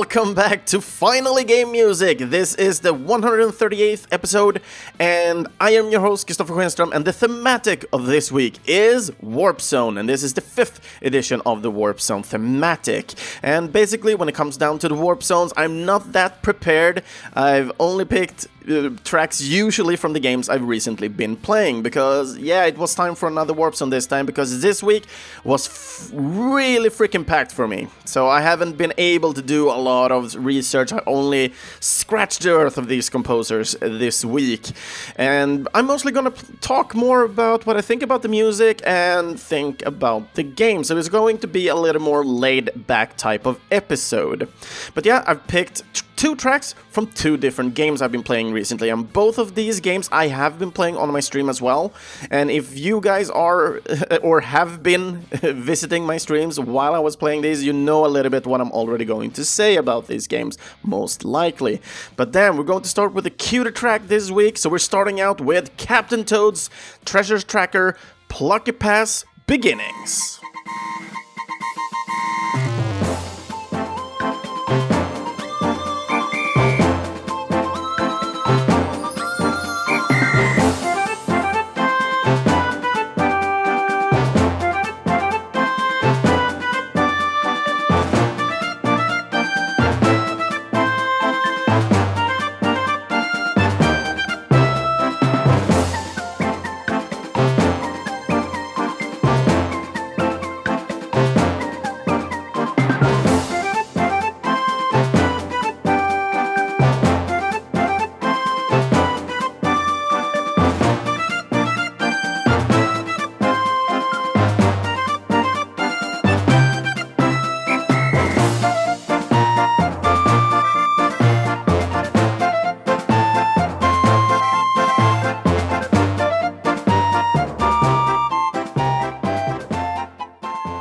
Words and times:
welcome 0.00 0.32
back 0.32 0.64
to 0.64 0.80
Finally 0.80 1.44
Game 1.44 1.70
Music. 1.72 2.20
This 2.20 2.54
is 2.54 2.80
the 2.80 2.94
138th 2.94 4.06
episode, 4.10 4.62
and 4.98 5.46
I 5.60 5.72
am 5.72 5.90
your 5.90 6.00
host, 6.00 6.26
Kristoffer 6.26 6.54
Schenström, 6.56 6.94
and 6.94 7.04
the 7.04 7.12
thematic 7.12 7.84
of 7.92 8.06
this 8.06 8.32
week 8.32 8.60
is 8.66 9.12
Warp 9.20 9.60
Zone, 9.60 9.98
and 9.98 10.08
this 10.08 10.22
is 10.22 10.32
the 10.32 10.40
fifth 10.40 10.80
edition 11.02 11.42
of 11.44 11.60
the 11.60 11.70
Warp 11.70 12.00
Zone 12.00 12.22
thematic. 12.22 13.12
And 13.42 13.70
basically, 13.70 14.14
when 14.14 14.30
it 14.30 14.34
comes 14.34 14.56
down 14.56 14.78
to 14.78 14.88
the 14.88 14.94
Warp 14.94 15.22
Zones, 15.22 15.52
I'm 15.54 15.84
not 15.84 16.12
that 16.12 16.40
prepared. 16.40 17.02
I've 17.34 17.70
only 17.78 18.06
picked 18.06 18.46
uh, 18.68 18.90
tracks 19.04 19.40
usually 19.40 19.96
from 19.96 20.12
the 20.12 20.20
games 20.20 20.48
I've 20.48 20.66
recently 20.66 21.08
been 21.08 21.36
playing 21.36 21.82
because 21.82 22.36
yeah, 22.38 22.64
it 22.64 22.76
was 22.76 22.94
time 22.94 23.14
for 23.14 23.28
another 23.28 23.52
warp 23.52 23.74
zone 23.74 23.90
this 23.90 24.06
time 24.06 24.26
because 24.26 24.60
this 24.60 24.82
week 24.82 25.04
was 25.44 25.68
f- 25.68 26.10
really 26.12 26.88
freaking 26.90 27.26
packed 27.26 27.52
for 27.52 27.66
me. 27.66 27.88
So 28.04 28.28
I 28.28 28.40
haven't 28.40 28.76
been 28.76 28.92
able 28.98 29.32
to 29.34 29.42
do 29.42 29.70
a 29.70 29.78
lot 29.80 30.12
of 30.12 30.34
research. 30.34 30.92
I 30.92 31.00
only 31.06 31.52
scratched 31.80 32.42
the 32.42 32.52
earth 32.52 32.76
of 32.78 32.88
these 32.88 33.08
composers 33.08 33.76
this 33.80 34.24
week, 34.24 34.70
and 35.16 35.68
I'm 35.74 35.86
mostly 35.86 36.12
gonna 36.12 36.32
p- 36.32 36.46
talk 36.60 36.94
more 36.94 37.22
about 37.22 37.66
what 37.66 37.76
I 37.76 37.80
think 37.80 38.02
about 38.02 38.22
the 38.22 38.28
music 38.28 38.82
and 38.84 39.38
think 39.40 39.84
about 39.86 40.34
the 40.34 40.42
game. 40.42 40.84
So 40.84 40.96
it's 40.96 41.08
going 41.08 41.38
to 41.38 41.46
be 41.48 41.68
a 41.68 41.74
little 41.74 42.02
more 42.02 42.24
laid 42.24 42.86
back 42.86 43.16
type 43.16 43.46
of 43.46 43.58
episode. 43.70 44.48
But 44.94 45.06
yeah, 45.06 45.24
I've 45.26 45.46
picked 45.46 45.82
two 46.20 46.36
tracks 46.36 46.74
from 46.90 47.06
two 47.06 47.38
different 47.38 47.72
games 47.72 48.02
I've 48.02 48.12
been 48.12 48.22
playing 48.22 48.52
recently, 48.52 48.90
and 48.90 49.10
both 49.10 49.38
of 49.38 49.54
these 49.54 49.80
games 49.80 50.06
I 50.12 50.26
have 50.26 50.58
been 50.58 50.70
playing 50.70 50.98
on 50.98 51.10
my 51.10 51.20
stream 51.20 51.48
as 51.48 51.62
well. 51.62 51.94
And 52.30 52.50
if 52.50 52.78
you 52.78 53.00
guys 53.00 53.30
are 53.30 53.80
or 54.22 54.42
have 54.42 54.82
been 54.82 55.20
visiting 55.32 56.04
my 56.04 56.18
streams 56.18 56.60
while 56.60 56.94
I 56.94 56.98
was 56.98 57.16
playing 57.16 57.40
these, 57.40 57.64
you 57.64 57.72
know 57.72 58.04
a 58.04 58.12
little 58.16 58.28
bit 58.28 58.46
what 58.46 58.60
I'm 58.60 58.70
already 58.70 59.06
going 59.06 59.30
to 59.30 59.46
say 59.46 59.76
about 59.76 60.08
these 60.08 60.26
games, 60.26 60.58
most 60.82 61.24
likely. 61.24 61.80
But 62.16 62.34
then 62.34 62.58
we're 62.58 62.64
going 62.64 62.82
to 62.82 62.88
start 62.90 63.14
with 63.14 63.24
a 63.24 63.30
cuter 63.30 63.70
track 63.70 64.08
this 64.08 64.30
week, 64.30 64.58
so 64.58 64.68
we're 64.68 64.78
starting 64.78 65.22
out 65.22 65.40
with 65.40 65.74
Captain 65.78 66.24
Toad's 66.24 66.68
Treasures 67.06 67.44
Tracker 67.44 67.96
Plucky 68.28 68.72
Pass 68.72 69.24
Beginnings. 69.46 70.38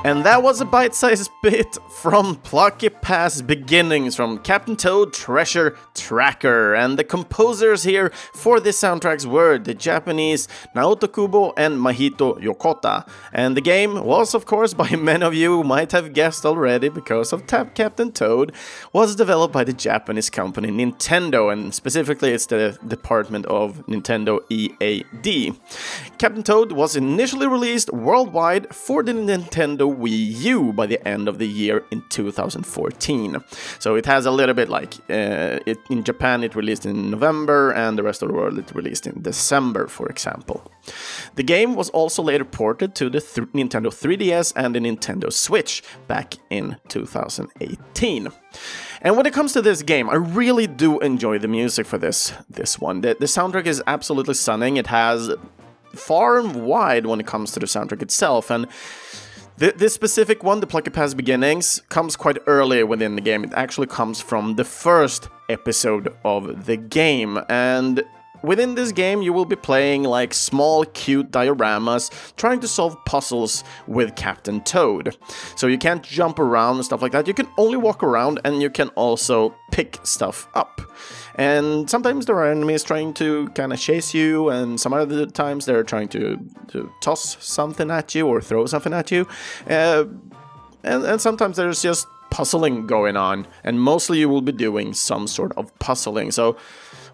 And 0.10 0.26
that 0.26 0.42
was 0.42 0.60
a 0.60 0.66
bite 0.66 0.96
sized 0.96 1.30
bit 1.44 1.78
from 2.02 2.38
Plucky 2.38 2.90
Pass 2.90 3.44
Beginnings 3.44 4.16
from 4.16 4.40
Captain 4.40 4.76
Toad 4.76 5.14
Treasure 5.14 5.78
Tracker. 5.94 6.74
And 6.74 6.98
the 6.98 7.04
composers 7.04 7.84
here 7.84 8.10
for 8.34 8.60
this 8.60 8.82
soundtracks 8.82 9.28
were 9.28 9.60
the 9.60 9.76
Japanese 9.76 10.48
Naoto 10.76 11.14
Kubo 11.14 11.54
and 11.56 11.76
Mahito 11.78 12.42
Yokota. 12.42 13.08
And 13.34 13.56
the 13.56 13.62
game 13.62 14.04
was, 14.04 14.34
of 14.34 14.48
course, 14.48 14.74
by 14.84 14.90
many 14.96 15.24
of 15.24 15.36
you 15.36 15.64
might 15.64 15.92
have 15.92 16.14
guessed 16.14 16.44
already 16.44 16.90
because 16.90 17.32
of 17.32 17.46
Tap 17.46 17.76
Captain 17.76 18.12
Toad, 18.12 18.52
was 18.92 19.16
developed 19.16 19.54
by 19.54 19.64
the 19.64 19.74
Japanese 19.74 20.32
company 20.32 20.70
Nintendo, 20.70 21.54
and 21.54 21.72
specifically 21.72 22.32
it's 22.32 22.48
the 22.48 22.80
department 22.88 23.46
of 23.46 23.86
Nintendo 23.86 24.40
EAD. 24.50 25.56
Captain 26.18 26.42
Toad 26.42 26.72
was 26.72 26.96
initially 26.96 27.46
released 27.46 27.94
worldwide 27.94 28.74
for 28.74 29.04
the 29.04 29.12
Nintendo 29.12 29.99
Wii 30.00 30.36
U 30.56 30.74
by 30.74 30.86
the 30.86 31.06
end 31.08 31.28
of 31.28 31.38
the 31.38 31.48
year 31.48 31.84
in 31.92 32.04
2014. 32.10 33.38
So 33.80 33.96
it 33.96 34.06
has 34.06 34.26
a 34.26 34.32
little 34.32 34.56
bit 34.56 34.70
like 34.70 34.96
uh, 35.10 35.60
it, 35.66 35.78
in 35.90 36.04
Japan 36.04 36.44
it 36.44 36.56
released 36.56 36.86
in 36.86 37.12
November 37.12 37.72
and 37.72 37.98
the 37.98 38.04
rest 38.04 38.22
of 38.22 38.30
the 38.30 38.34
world 38.34 38.58
it 38.58 38.74
released 38.74 39.08
in 39.08 39.22
December, 39.22 39.88
for 39.88 40.08
example. 40.08 40.72
The 41.36 41.44
game 41.44 41.76
was 41.76 41.90
also 41.90 42.24
later 42.24 42.46
ported 42.46 42.96
to 42.96 43.10
the 43.10 43.22
th- 43.22 43.48
Nintendo 43.50 43.90
3DS 43.90 44.54
and 44.56 44.76
the 44.76 44.80
Nintendo 44.80 45.32
Switch 45.32 45.84
back 46.08 46.36
in 46.50 46.78
2018. 46.88 48.30
And 49.02 49.16
when 49.16 49.26
it 49.26 49.34
comes 49.34 49.54
to 49.54 49.62
this 49.62 49.82
game, 49.82 50.10
I 50.10 50.16
really 50.16 50.68
do 50.68 51.00
enjoy 51.00 51.40
the 51.40 51.48
music 51.48 51.86
for 51.86 51.98
this 51.98 52.34
this 52.50 52.80
one. 52.80 53.02
The, 53.02 53.16
the 53.20 53.26
soundtrack 53.26 53.66
is 53.66 53.82
absolutely 53.88 54.34
stunning. 54.34 54.78
It 54.78 54.88
has 54.88 55.32
far 55.96 56.40
and 56.40 56.64
wide 56.66 57.06
when 57.06 57.20
it 57.20 57.28
comes 57.28 57.52
to 57.54 57.60
the 57.60 57.66
soundtrack 57.66 58.02
itself, 58.02 58.50
and 58.52 58.68
Th- 59.60 59.76
this 59.76 59.94
specific 59.94 60.42
one, 60.42 60.62
the 60.62 60.68
Plucky 60.68 60.90
Pass 60.90 61.14
Beginnings, 61.14 61.82
comes 61.90 62.16
quite 62.16 62.38
early 62.48 62.82
within 62.84 63.16
the 63.16 63.22
game. 63.22 63.44
It 63.44 63.52
actually 63.56 63.88
comes 63.88 64.22
from 64.22 64.56
the 64.56 64.64
first 64.64 65.28
episode 65.50 66.16
of 66.24 66.66
the 66.66 66.78
game, 66.78 67.38
and 67.50 68.02
Within 68.44 68.76
this 68.76 68.92
game, 68.92 69.22
you 69.22 69.34
will 69.34 69.46
be 69.46 69.56
playing 69.56 70.04
like 70.04 70.34
small, 70.34 70.86
cute 70.86 71.32
dioramas, 71.32 72.12
trying 72.36 72.60
to 72.62 72.68
solve 72.68 72.98
puzzles 73.06 73.64
with 73.88 74.16
Captain 74.16 74.62
Toad. 74.62 75.18
So 75.56 75.68
you 75.68 75.78
can't 75.78 76.04
jump 76.04 76.40
around 76.40 76.78
and 76.78 76.86
stuff 76.86 77.02
like 77.02 77.12
that. 77.12 77.28
You 77.28 77.34
can 77.34 77.48
only 77.58 77.78
walk 77.78 78.04
around 78.04 78.40
and 78.46 78.62
you 78.62 78.70
can 78.70 78.90
also 78.90 79.56
pick 79.72 80.00
stuff 80.04 80.48
up. 80.54 80.82
And 81.36 81.90
sometimes 81.90 82.26
there 82.26 82.36
are 82.36 82.52
enemies 82.52 82.84
trying 82.84 83.14
to 83.16 83.48
kind 83.50 83.72
of 83.72 83.80
chase 83.80 84.14
you, 84.14 84.50
and 84.50 84.80
some 84.80 84.94
other 84.94 85.26
times 85.26 85.66
they're 85.66 85.84
trying 85.84 86.10
to, 86.10 86.38
to 86.70 86.92
toss 87.02 87.38
something 87.44 87.90
at 87.90 88.14
you 88.14 88.28
or 88.28 88.42
throw 88.42 88.66
something 88.66 88.94
at 88.94 89.10
you. 89.10 89.26
Uh, 89.70 90.06
and, 90.84 91.04
and 91.06 91.22
sometimes 91.22 91.56
there's 91.56 91.82
just 91.82 92.08
puzzling 92.30 92.88
going 92.88 93.18
on, 93.18 93.48
and 93.64 93.82
mostly 93.82 94.20
you 94.20 94.30
will 94.30 94.42
be 94.42 94.52
doing 94.52 94.94
some 94.94 95.28
sort 95.28 95.52
of 95.58 95.78
puzzling. 95.80 96.32
So 96.32 96.58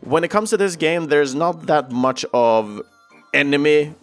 when 0.02 0.24
it 0.24 0.30
comes 0.30 0.50
to 0.52 0.58
this 0.58 0.76
game, 0.76 1.08
there's 1.08 1.34
not 1.36 1.68
that 1.68 1.92
much 1.92 2.26
of 2.34 2.82
enemy 3.34 3.94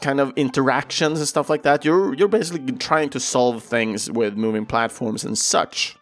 kind 0.00 0.20
of 0.20 0.32
interactions 0.36 1.18
and 1.18 1.28
stuff 1.28 1.50
like 1.50 1.62
that. 1.62 1.84
You're 1.84 2.14
you're 2.14 2.28
basically 2.28 2.72
trying 2.72 3.10
to 3.10 3.20
solve 3.20 3.62
things 3.62 4.10
with 4.10 4.36
moving 4.36 4.66
platforms 4.66 5.24
and 5.24 5.36
such. 5.36 5.96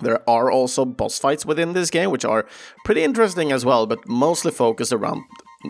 There 0.00 0.28
are 0.28 0.50
also 0.50 0.84
boss 0.84 1.18
fights 1.18 1.44
within 1.44 1.74
this 1.74 1.90
game, 1.90 2.10
which 2.10 2.24
are 2.24 2.46
pretty 2.84 3.02
interesting 3.02 3.52
as 3.52 3.64
well, 3.64 3.86
but 3.86 4.08
mostly 4.08 4.50
focused 4.50 4.92
around 4.92 5.22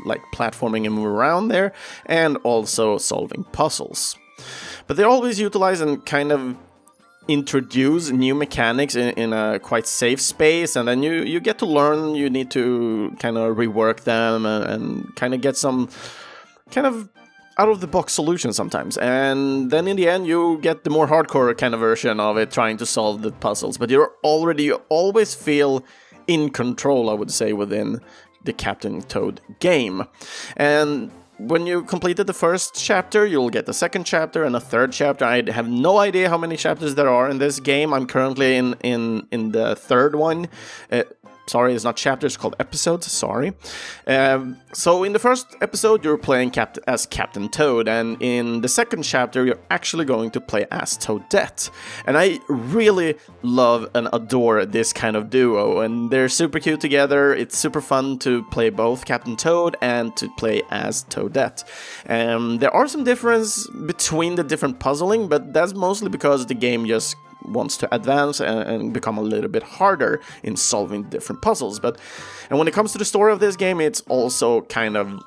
like 0.05 0.21
platforming 0.33 0.87
and 0.87 0.95
move 0.95 1.07
around 1.07 1.49
there, 1.49 1.73
and 2.07 2.37
also 2.39 2.97
solving 2.97 3.45
puzzles. 3.53 4.17
But 4.87 4.97
they 4.97 5.03
always 5.03 5.41
utilize 5.41 5.81
and 5.81 6.05
kind 6.07 6.33
of 6.33 6.57
introduce 7.33 8.11
new 8.11 8.35
mechanics 8.35 8.95
in, 8.95 9.11
in 9.11 9.33
a 9.33 9.59
quite 9.59 9.87
safe 9.87 10.21
space 10.21 10.77
and 10.77 10.89
then 10.89 11.03
you 11.03 11.23
you 11.23 11.41
get 11.41 11.59
to 11.59 11.67
learn 11.67 12.15
you 12.15 12.29
need 12.29 12.51
to 12.51 13.15
kind 13.19 13.37
of 13.39 13.57
rework 13.57 14.01
them 14.05 14.47
and, 14.47 14.65
and 14.65 15.17
kind 15.17 15.35
of 15.35 15.41
get 15.41 15.57
some 15.57 15.89
kind 16.71 16.87
of 16.87 17.09
out 17.59 17.69
of 17.69 17.81
the 17.81 17.87
box 17.87 18.15
solution 18.15 18.55
sometimes. 18.55 18.97
And 18.97 19.71
then 19.71 19.87
in 19.87 19.97
the 19.97 20.09
end 20.09 20.27
you 20.27 20.59
get 20.63 20.85
the 20.85 20.91
more 20.91 21.07
hardcore 21.07 21.57
kind 21.57 21.75
of 21.75 21.81
version 21.81 22.19
of 22.19 22.39
it 22.39 22.51
trying 22.51 22.79
to 22.79 22.87
solve 22.87 23.21
the 23.21 23.33
puzzles. 23.33 23.77
But 23.77 23.91
you're 23.91 24.13
already 24.25 24.65
you 24.65 24.81
always 24.89 25.35
feel 25.35 25.85
in 26.27 26.51
control 26.51 27.11
i 27.11 27.13
would 27.13 27.31
say 27.31 27.53
within 27.53 28.01
the 28.45 28.53
captain 28.53 29.03
toad 29.03 29.41
game. 29.59 30.05
And 30.57 31.11
when 31.47 31.67
you 31.67 31.83
completed 31.85 32.27
the 32.27 32.35
first 32.35 32.75
chapter, 32.75 33.25
you'll 33.25 33.51
get 33.51 33.67
the 33.67 33.75
second 33.75 34.05
chapter 34.05 34.45
and 34.45 34.55
a 34.55 34.61
third 34.61 34.93
chapter. 34.93 35.25
I 35.25 35.51
have 35.51 35.69
no 35.69 35.99
idea 35.99 36.29
how 36.29 36.37
many 36.37 36.57
chapters 36.57 36.95
there 36.95 37.09
are 37.09 37.29
in 37.29 37.39
this 37.39 37.61
game. 37.61 37.95
I'm 37.95 38.07
currently 38.07 38.57
in 38.57 38.75
in 38.83 39.27
in 39.31 39.53
the 39.53 39.75
third 39.75 40.15
one. 40.15 40.49
Uh, 40.93 41.05
Sorry, 41.51 41.75
it's 41.75 41.83
not 41.83 41.97
chapters, 41.97 42.35
it's 42.35 42.37
called 42.41 42.55
episodes. 42.61 43.11
Sorry. 43.11 43.53
Um, 44.07 44.59
so, 44.73 45.03
in 45.03 45.13
the 45.13 45.19
first 45.19 45.57
episode, 45.61 46.05
you're 46.05 46.17
playing 46.17 46.53
Cap- 46.53 46.79
as 46.87 47.07
Captain 47.07 47.49
Toad, 47.49 47.89
and 47.89 48.17
in 48.23 48.61
the 48.61 48.69
second 48.69 49.03
chapter, 49.03 49.45
you're 49.45 49.59
actually 49.69 50.05
going 50.05 50.31
to 50.31 50.41
play 50.41 50.67
as 50.71 50.97
Toadette. 50.97 51.69
And 52.07 52.17
I 52.17 52.39
really 52.49 53.17
love 53.43 53.91
and 53.97 54.09
adore 54.13 54.65
this 54.65 54.93
kind 54.93 55.17
of 55.17 55.29
duo, 55.29 55.81
and 55.81 56.13
they're 56.13 56.29
super 56.29 56.61
cute 56.61 56.81
together. 56.81 57.35
It's 57.35 57.59
super 57.59 57.81
fun 57.81 58.21
to 58.21 58.45
play 58.45 58.71
both 58.71 59.05
Captain 59.05 59.35
Toad 59.35 59.77
and 59.81 60.17
to 60.19 60.29
play 60.39 60.63
as 60.71 61.03
Toadette. 61.07 61.65
Um, 62.09 62.59
there 62.59 62.73
are 62.73 62.87
some 62.87 63.03
difference 63.03 63.67
between 63.87 64.37
the 64.37 64.45
different 64.45 64.79
puzzling, 64.79 65.27
but 65.27 65.53
that's 65.53 65.75
mostly 65.75 66.11
because 66.11 66.47
the 66.47 66.55
game 66.55 66.87
just 66.87 67.17
wants 67.45 67.77
to 67.79 67.95
advance 67.95 68.41
and, 68.41 68.61
and, 68.61 68.93
become 68.93 69.19
a 69.19 69.23
little 69.23 69.51
bit 69.51 69.63
harder 69.63 70.21
in 70.43 70.57
solving 70.57 71.05
different 71.05 71.43
puzzles. 71.43 71.81
But 71.81 71.99
and 72.49 72.59
when 72.59 72.69
it 72.69 72.75
comes 72.75 72.93
to 72.93 72.99
the 72.99 73.05
story 73.05 73.33
of 73.33 73.41
this 73.41 73.57
game, 73.57 73.81
it's 73.81 74.01
also 74.03 74.63
kind 74.63 74.97
of 74.97 75.23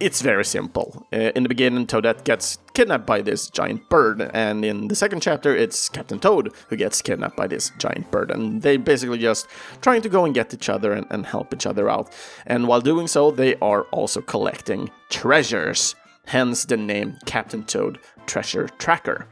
it's 0.00 0.22
very 0.22 0.44
simple. 0.44 1.06
Uh, 1.12 1.30
in 1.36 1.44
the 1.44 1.48
beginning, 1.48 1.86
Toadette 1.86 2.24
gets 2.24 2.58
kidnapped 2.74 3.06
by 3.06 3.22
this 3.22 3.48
giant 3.48 3.88
bird, 3.88 4.20
and 4.34 4.64
in 4.64 4.88
the 4.88 4.96
second 4.96 5.20
chapter, 5.20 5.54
it's 5.54 5.88
Captain 5.88 6.18
Toad 6.18 6.52
who 6.68 6.76
gets 6.76 7.00
kidnapped 7.00 7.36
by 7.36 7.46
this 7.46 7.70
giant 7.78 8.10
bird, 8.10 8.30
and 8.32 8.62
they 8.62 8.76
basically 8.76 9.18
just 9.18 9.46
trying 9.80 10.02
to 10.02 10.08
go 10.08 10.24
and 10.24 10.34
get 10.34 10.52
each 10.52 10.68
other 10.68 10.92
and, 10.92 11.06
and 11.10 11.26
help 11.26 11.54
each 11.54 11.66
other 11.66 11.88
out. 11.88 12.12
And 12.44 12.66
while 12.66 12.80
doing 12.80 13.06
so, 13.06 13.30
they 13.30 13.54
are 13.56 13.82
also 13.92 14.20
collecting 14.20 14.90
treasures. 15.10 15.94
Hence 16.26 16.64
the 16.64 16.76
name 16.76 17.18
Captain 17.26 17.64
Toad 17.64 17.98
Treasure 18.26 18.68
Tracker. 18.78 19.26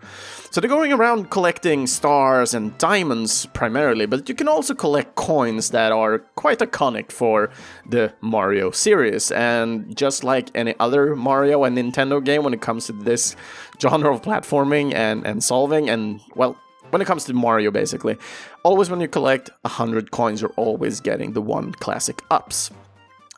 So 0.51 0.61
they're 0.61 0.69
going 0.69 0.93
around 0.93 1.31
collecting 1.31 1.87
stars 1.87 2.53
and 2.53 2.77
diamonds 2.79 3.47
primarily, 3.47 4.07
but 4.07 4.29
you 4.29 4.35
can 4.35 4.49
also 4.49 4.75
collect 4.75 5.15
coins 5.15 5.71
that 5.71 5.93
are 5.93 6.19
quite 6.35 6.59
iconic 6.59 7.13
for 7.13 7.51
the 7.89 8.13
Mario 8.21 8.73
series. 8.73 9.31
And 9.31 9.97
just 9.97 10.25
like 10.25 10.51
any 10.55 10.75
other 10.81 11.15
Mario 11.15 11.65
and 11.65 11.79
Nintendo 11.79 12.23
game, 12.23 12.43
when 12.43 12.53
it 12.53 12.61
comes 12.61 12.87
to 12.87 12.93
this 12.93 13.37
genre 13.81 14.13
of 14.13 14.23
platforming 14.23 14.93
and, 14.93 15.25
and 15.25 15.43
solving, 15.43 15.89
and 15.89 16.21
well, 16.35 16.59
when 16.91 17.01
it 17.01 17.07
comes 17.07 17.25
to 17.25 17.33
Mario, 17.33 17.71
basically, 17.71 18.17
always 18.65 18.91
when 18.91 19.01
you 19.01 19.09
collect 19.09 19.51
100 19.63 20.11
coins, 20.11 20.43
you're 20.43 20.53
always 20.57 21.01
getting 21.01 21.33
the 21.33 21.43
one 21.43 21.73
classic 21.73 22.21
ups. 22.31 22.71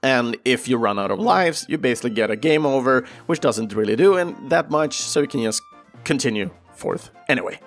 And 0.03 0.37
if 0.45 0.69
you 0.69 0.79
run 0.79 0.99
out 0.99 1.11
of 1.11 1.19
lives, 1.21 1.65
you 1.69 1.79
basically 1.79 2.11
get 2.11 2.31
a 2.31 2.37
game 2.37 2.67
over, 2.67 3.07
which 3.27 3.41
doesn't 3.41 3.73
really 3.75 3.97
do 3.97 4.17
in 4.17 4.49
that 4.49 4.71
much, 4.71 4.95
so 4.95 5.21
you 5.21 5.29
can 5.29 5.43
just 5.43 5.63
continue 6.05 6.51
forth 6.75 7.11
anyway. 7.29 7.61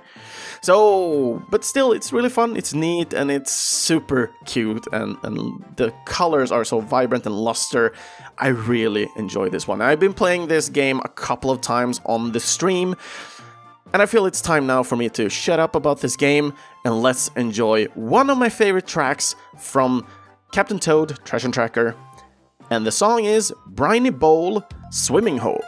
So, 0.61 1.45
but 1.51 1.63
still, 1.63 1.91
it's 1.91 2.11
really 2.11 2.29
fun, 2.29 2.57
it's 2.57 2.73
neat, 2.73 3.13
and 3.13 3.29
it's 3.29 3.51
super 3.51 4.31
cute, 4.45 4.87
and, 4.91 5.15
and 5.23 5.63
the 5.77 5.93
colors 6.05 6.51
are 6.51 6.65
so 6.65 6.79
vibrant 6.79 7.25
and 7.25 7.35
luster. 7.35 7.93
I 8.39 8.47
really 8.47 9.07
enjoy 9.15 9.49
this 9.49 9.67
one. 9.67 9.81
I've 9.81 9.99
been 9.99 10.13
playing 10.13 10.47
this 10.47 10.67
game 10.69 11.01
a 11.05 11.09
couple 11.09 11.51
of 11.51 11.61
times 11.61 12.01
on 12.05 12.31
the 12.31 12.39
stream, 12.39 12.95
and 13.93 14.01
I 14.01 14.07
feel 14.07 14.25
it's 14.25 14.41
time 14.41 14.65
now 14.65 14.83
for 14.83 14.95
me 14.95 15.07
to 15.09 15.29
shut 15.29 15.59
up 15.59 15.75
about 15.75 16.01
this 16.01 16.17
game 16.17 16.53
and 16.83 17.01
let's 17.01 17.29
enjoy 17.37 17.85
one 17.93 18.29
of 18.29 18.37
my 18.37 18.49
favorite 18.49 18.87
tracks 18.87 19.35
from 19.57 20.05
Captain 20.51 20.79
Toad 20.79 21.17
Treasure 21.23 21.49
Tracker. 21.49 21.95
And 22.71 22.85
the 22.85 22.91
song 22.91 23.25
is 23.25 23.53
Briny 23.67 24.09
Bowl 24.09 24.63
Swimming 24.89 25.37
Hole. 25.37 25.63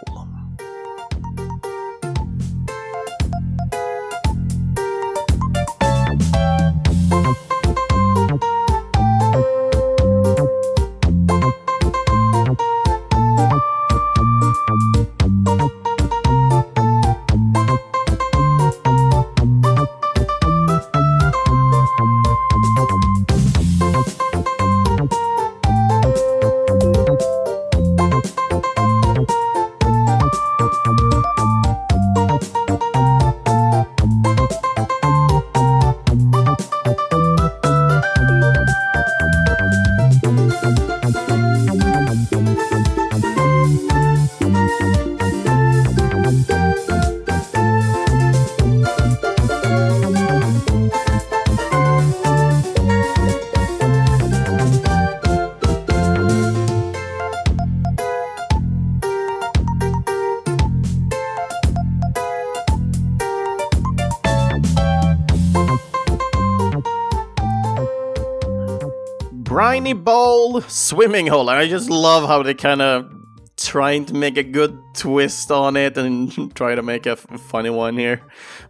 Swimming 70.68 71.27
Hole. 71.27 71.50
I 71.50 71.68
just 71.68 71.89
love 71.89 72.27
how 72.27 72.44
they 72.44 72.54
kind 72.54 72.81
of 72.81 73.12
trying 73.57 74.06
to 74.06 74.13
make 74.13 74.38
a 74.38 74.44
good 74.44 74.80
twist 74.94 75.51
on 75.51 75.75
it 75.75 75.98
and 75.98 76.56
try 76.56 76.75
to 76.75 76.81
make 76.83 77.06
a 77.06 77.15
funny 77.15 77.69
one 77.69 77.98
here. 77.98 78.21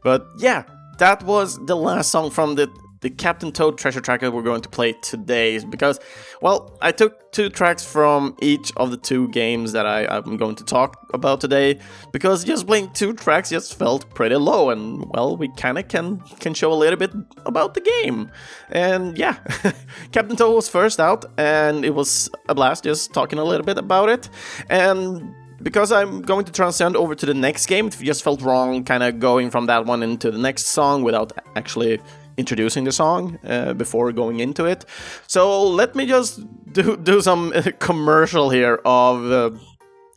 But 0.03 0.27
yeah, 0.37 0.63
that 0.99 1.23
was 1.23 1.63
the 1.65 1.75
last 1.75 2.11
song 2.11 2.31
from 2.31 2.55
the 2.55 2.69
the 3.01 3.09
Captain 3.09 3.51
Toad 3.51 3.77
treasure 3.77 4.01
tracker 4.01 4.31
we're 4.31 4.41
going 4.41 4.61
to 4.61 4.69
play 4.69 4.93
today 4.93 5.55
is 5.55 5.65
because, 5.65 5.99
well, 6.41 6.77
I 6.81 6.91
took 6.91 7.31
two 7.31 7.49
tracks 7.49 7.85
from 7.85 8.35
each 8.41 8.71
of 8.77 8.91
the 8.91 8.97
two 8.97 9.27
games 9.29 9.71
that 9.73 9.85
I, 9.85 10.17
am 10.17 10.37
going 10.37 10.55
to 10.55 10.63
talk 10.63 11.07
about 11.13 11.39
today 11.39 11.79
because 12.11 12.43
just 12.43 12.65
playing 12.65 12.91
two 12.93 13.13
tracks 13.13 13.49
just 13.49 13.77
felt 13.77 14.09
pretty 14.15 14.35
low 14.35 14.71
and, 14.71 15.05
well, 15.11 15.37
we 15.37 15.49
kind 15.49 15.77
of 15.77 15.87
can, 15.87 16.19
can 16.39 16.53
show 16.53 16.73
a 16.73 16.75
little 16.75 16.97
bit 16.97 17.13
about 17.45 17.75
the 17.75 17.81
game. 17.81 18.31
And 18.69 19.17
yeah, 19.17 19.37
Captain 20.11 20.35
Toad 20.35 20.55
was 20.55 20.67
first 20.67 20.99
out 20.99 21.25
and 21.37 21.85
it 21.85 21.93
was 21.93 22.29
a 22.49 22.55
blast 22.55 22.83
just 22.83 23.13
talking 23.13 23.37
a 23.37 23.43
little 23.43 23.65
bit 23.65 23.77
about 23.77 24.09
it. 24.09 24.29
And 24.69 25.35
because 25.61 25.91
I'm 25.91 26.21
going 26.21 26.45
to 26.45 26.51
transcend 26.51 26.95
over 26.95 27.15
to 27.15 27.25
the 27.25 27.33
next 27.33 27.67
game, 27.67 27.87
it 27.87 27.97
just 27.99 28.23
felt 28.23 28.41
wrong 28.41 28.83
kind 28.83 29.03
of 29.03 29.19
going 29.19 29.49
from 29.51 29.67
that 29.67 29.85
one 29.85 30.03
into 30.03 30.31
the 30.31 30.37
next 30.37 30.67
song 30.67 31.03
without 31.03 31.31
actually 31.55 31.99
introducing 32.37 32.83
the 32.85 32.91
song 32.91 33.39
uh, 33.43 33.73
before 33.73 34.11
going 34.11 34.39
into 34.39 34.65
it. 34.65 34.85
So 35.27 35.63
let 35.63 35.95
me 35.95 36.05
just 36.05 36.39
do, 36.71 36.95
do 36.97 37.21
some 37.21 37.51
commercial 37.79 38.49
here 38.49 38.79
of 38.85 39.31
uh, 39.31 39.57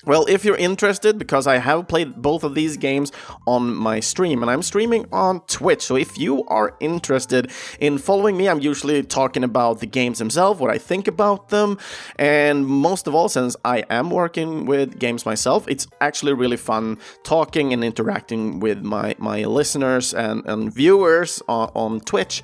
well, 0.07 0.25
if 0.29 0.45
you're 0.45 0.57
interested, 0.57 1.19
because 1.19 1.47
I 1.47 1.59
have 1.59 1.89
played 1.89 2.23
both 2.23 2.45
of 2.45 2.55
these 2.55 2.77
games 2.77 3.13
on 3.47 3.75
my 3.75 4.01
stream, 4.01 4.43
and 4.43 4.51
I'm 4.51 4.63
streaming 4.63 5.07
on 5.13 5.41
Twitch. 5.43 5.83
So 5.83 5.97
if 5.97 6.19
you 6.19 6.45
are 6.47 6.77
interested 6.81 7.51
in 7.79 7.99
following 7.99 8.37
me, 8.37 8.49
I'm 8.49 8.61
usually 8.61 9.03
talking 9.03 9.45
about 9.45 9.81
the 9.81 9.87
games 9.87 10.19
themselves, 10.19 10.61
what 10.61 10.71
I 10.71 10.79
think 10.79 11.07
about 11.07 11.51
them, 11.51 11.79
and 12.17 12.67
most 12.67 13.07
of 13.07 13.15
all, 13.15 13.29
since 13.29 13.57
I 13.65 13.85
am 13.91 14.11
working 14.11 14.65
with 14.65 14.99
games 14.99 15.27
myself, 15.27 15.67
it's 15.69 15.87
actually 16.01 16.33
really 16.33 16.57
fun 16.57 16.99
talking 17.23 17.73
and 17.73 17.85
interacting 17.85 18.61
with 18.61 18.83
my, 18.83 19.15
my 19.19 19.45
listeners 19.45 20.15
and, 20.15 20.47
and 20.47 20.73
viewers 20.73 21.43
on, 21.49 21.71
on 21.75 22.01
Twitch 22.01 22.43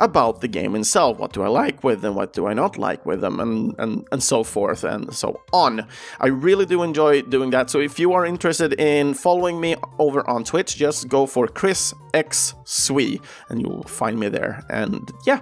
about 0.00 0.40
the 0.40 0.48
game 0.48 0.74
itself. 0.74 1.18
What 1.18 1.32
do 1.32 1.42
I 1.42 1.48
like 1.48 1.84
with 1.84 2.00
them? 2.00 2.14
What 2.14 2.32
do 2.32 2.46
I 2.46 2.54
not 2.54 2.78
like 2.78 3.06
with 3.06 3.20
them? 3.20 3.40
And, 3.40 3.74
and, 3.78 4.06
and 4.10 4.22
so 4.22 4.42
forth 4.42 4.84
and 4.84 5.14
so 5.14 5.40
on. 5.52 5.86
I 6.20 6.28
really 6.28 6.66
do 6.66 6.82
enjoy 6.82 6.93
doing 6.94 7.50
that. 7.50 7.70
So 7.70 7.80
if 7.80 7.98
you 7.98 8.12
are 8.12 8.24
interested 8.24 8.72
in 8.80 9.14
following 9.14 9.60
me 9.60 9.76
over 9.98 10.28
on 10.28 10.44
Twitch, 10.44 10.76
just 10.76 11.08
go 11.08 11.26
for 11.26 11.46
Chris 11.46 11.92
X 12.14 12.54
Swee 12.64 13.20
and 13.48 13.60
you'll 13.60 13.82
find 13.84 14.18
me 14.18 14.28
there. 14.28 14.64
And 14.70 15.10
yeah 15.26 15.40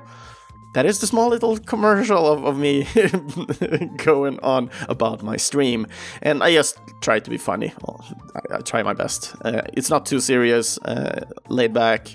that 0.73 0.87
is 0.87 1.01
the 1.01 1.07
small 1.07 1.29
little 1.29 1.59
commercial 1.59 2.27
of, 2.27 2.45
of 2.45 2.59
me 2.59 2.87
going 3.97 4.39
on 4.41 4.71
about 4.89 5.23
my 5.23 5.37
stream. 5.37 5.87
And 6.23 6.43
I 6.43 6.55
just 6.55 6.79
try 7.01 7.21
to 7.21 7.31
be 7.31 7.37
funny. 7.37 7.73
Well, 7.83 8.05
I, 8.35 8.57
I, 8.57 8.59
try 8.61 8.83
my 8.83 8.95
best. 8.95 9.35
Uh, 9.45 9.63
it's 9.75 9.91
not 9.91 10.07
too 10.07 10.21
serious, 10.21 10.79
uh, 10.79 11.27
laid 11.49 11.73
back. 11.73 12.09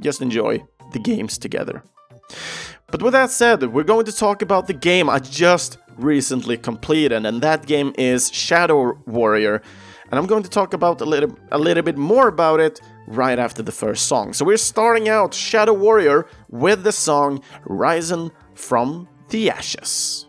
Just 0.00 0.22
enjoy 0.22 0.64
the 0.92 1.00
games 1.00 1.38
together. 1.38 1.82
But 2.90 3.02
with 3.02 3.12
that 3.12 3.30
said, 3.30 3.62
we're 3.64 3.82
going 3.82 4.06
to 4.06 4.12
talk 4.12 4.42
about 4.42 4.66
the 4.66 4.74
game 4.74 5.10
I 5.10 5.18
just 5.18 5.78
recently 5.98 6.56
completed, 6.56 7.26
and 7.26 7.42
that 7.42 7.66
game 7.66 7.92
is 7.98 8.30
Shadow 8.32 8.98
Warrior. 9.06 9.62
And 10.10 10.18
I'm 10.18 10.26
going 10.26 10.42
to 10.42 10.48
talk 10.48 10.72
about 10.72 11.00
a 11.00 11.04
little 11.04 11.36
a 11.50 11.58
little 11.58 11.82
bit 11.82 11.98
more 11.98 12.28
about 12.28 12.60
it 12.60 12.80
right 13.06 13.38
after 13.38 13.62
the 13.62 13.72
first 13.72 14.06
song. 14.06 14.32
So 14.32 14.44
we're 14.44 14.56
starting 14.56 15.08
out 15.08 15.34
Shadow 15.34 15.74
Warrior 15.74 16.26
with 16.48 16.84
the 16.84 16.92
song 16.92 17.42
Risen 17.64 18.30
from 18.54 19.08
The 19.28 19.50
Ashes. 19.50 20.27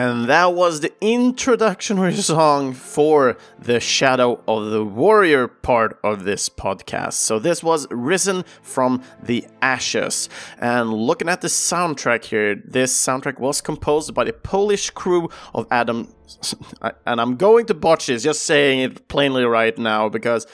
And 0.00 0.30
that 0.30 0.54
was 0.54 0.80
the 0.80 0.94
introductory 1.02 2.14
song 2.22 2.72
for 2.72 3.36
the 3.58 3.80
Shadow 3.80 4.42
of 4.48 4.70
the 4.70 4.82
Warrior 4.82 5.46
part 5.46 6.00
of 6.02 6.24
this 6.24 6.48
podcast. 6.48 7.12
So 7.12 7.38
this 7.38 7.62
was 7.62 7.86
Risen 7.90 8.46
from 8.62 9.02
the 9.22 9.46
Ashes. 9.60 10.30
And 10.58 10.90
looking 10.90 11.28
at 11.28 11.42
the 11.42 11.48
soundtrack 11.48 12.24
here, 12.24 12.54
this 12.54 12.96
soundtrack 12.96 13.38
was 13.38 13.60
composed 13.60 14.14
by 14.14 14.24
the 14.24 14.32
Polish 14.32 14.88
crew 14.88 15.28
of 15.52 15.66
Adam. 15.70 16.08
And 17.04 17.20
I'm 17.20 17.36
going 17.36 17.66
to 17.66 17.74
botch 17.74 18.06
this, 18.06 18.22
just 18.22 18.44
saying 18.44 18.78
it 18.80 19.08
plainly 19.08 19.44
right 19.44 19.76
now 19.76 20.08
because. 20.08 20.46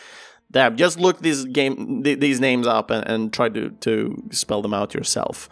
Damn, 0.49 0.77
just 0.77 0.97
look 0.97 1.19
these 1.19 1.45
game 1.45 2.05
th- 2.05 2.21
these 2.21 2.39
names 2.39 2.69
up 2.69 2.93
and, 2.93 3.07
and 3.09 3.33
try 3.33 3.49
to, 3.49 3.71
to 3.81 4.23
spell 4.31 4.63
them 4.63 4.73
out 4.73 4.95
yourself. 4.95 5.49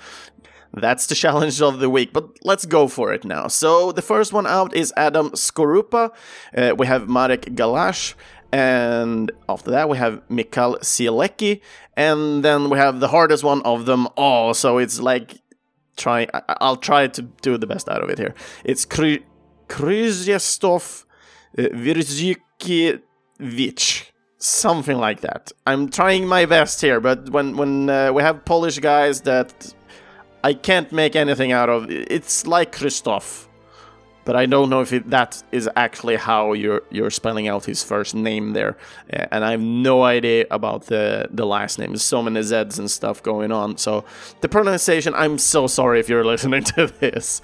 That's 0.76 1.06
the 1.06 1.14
challenge 1.14 1.62
of 1.62 1.78
the 1.78 1.88
week, 1.88 2.12
but 2.12 2.28
let's 2.42 2.66
go 2.66 2.88
for 2.88 3.12
it 3.12 3.24
now. 3.24 3.46
So 3.48 3.92
the 3.92 4.02
first 4.02 4.32
one 4.32 4.46
out 4.46 4.74
is 4.74 4.92
Adam 4.96 5.30
Skorupa. 5.30 6.10
Uh, 6.56 6.74
we 6.76 6.86
have 6.86 7.08
Marek 7.08 7.42
Galash. 7.54 8.14
And 8.52 9.32
after 9.48 9.70
that, 9.72 9.88
we 9.88 9.98
have 9.98 10.22
Mikhail 10.28 10.76
Cielecki. 10.76 11.60
And 11.96 12.44
then 12.44 12.70
we 12.70 12.78
have 12.78 13.00
the 13.00 13.08
hardest 13.08 13.42
one 13.42 13.62
of 13.62 13.86
them 13.86 14.06
all. 14.16 14.54
So 14.54 14.78
it's 14.78 15.00
like, 15.00 15.40
try. 15.96 16.28
I'll 16.60 16.76
try 16.76 17.08
to 17.08 17.22
do 17.22 17.58
the 17.58 17.66
best 17.66 17.88
out 17.88 18.02
of 18.02 18.10
it 18.10 18.18
here. 18.18 18.34
It's 18.64 18.86
Kry- 18.86 19.24
Krzysztof 19.68 21.04
Wirzykiewicz 21.56 24.10
something 24.44 24.98
like 24.98 25.22
that. 25.22 25.50
I'm 25.66 25.88
trying 25.88 26.26
my 26.26 26.44
best 26.44 26.80
here, 26.80 27.00
but 27.00 27.30
when 27.30 27.56
when 27.56 27.88
uh, 27.88 28.12
we 28.12 28.22
have 28.22 28.44
Polish 28.44 28.78
guys 28.78 29.22
that 29.22 29.74
I 30.44 30.52
can't 30.52 30.92
make 30.92 31.16
anything 31.16 31.52
out 31.52 31.70
of. 31.70 31.90
It's 31.90 32.46
like 32.46 32.70
Christoph, 32.72 33.48
but 34.26 34.36
I 34.36 34.44
don't 34.44 34.68
know 34.68 34.82
if 34.82 34.92
it, 34.92 35.08
that 35.08 35.42
is 35.52 35.70
actually 35.74 36.16
how 36.16 36.52
you're 36.52 36.82
you're 36.90 37.10
spelling 37.10 37.48
out 37.48 37.64
his 37.64 37.82
first 37.82 38.14
name 38.14 38.52
there, 38.52 38.76
and 39.08 39.42
I 39.42 39.52
have 39.52 39.62
no 39.62 40.02
idea 40.02 40.44
about 40.50 40.84
the 40.86 41.28
the 41.30 41.46
last 41.46 41.78
name. 41.78 41.92
There's 41.92 42.02
so 42.02 42.22
many 42.22 42.42
Z's 42.42 42.78
and 42.78 42.90
stuff 42.90 43.22
going 43.22 43.52
on. 43.52 43.78
So 43.78 44.04
the 44.42 44.48
pronunciation, 44.50 45.14
I'm 45.14 45.38
so 45.38 45.66
sorry 45.66 45.98
if 45.98 46.10
you're 46.10 46.24
listening 46.32 46.64
to 46.76 46.88
this. 47.00 47.40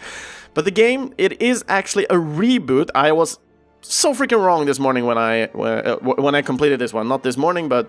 But 0.52 0.66
the 0.66 0.71
game, 0.71 1.14
it 1.16 1.40
is 1.40 1.64
actually 1.69 2.04
a 2.11 2.16
reboot. 2.16 2.90
I 2.95 3.12
was 3.12 3.38
so 3.80 4.12
freaking 4.12 4.45
wrong 4.45 4.66
this 4.66 4.78
morning 4.78 5.07
when 5.07 5.16
I 5.16 5.45
uh, 5.45 5.97
when 6.00 6.35
I 6.35 6.42
completed 6.42 6.78
this 6.78 6.92
one. 6.92 7.09
Not 7.09 7.23
this 7.23 7.38
morning, 7.38 7.66
but 7.66 7.88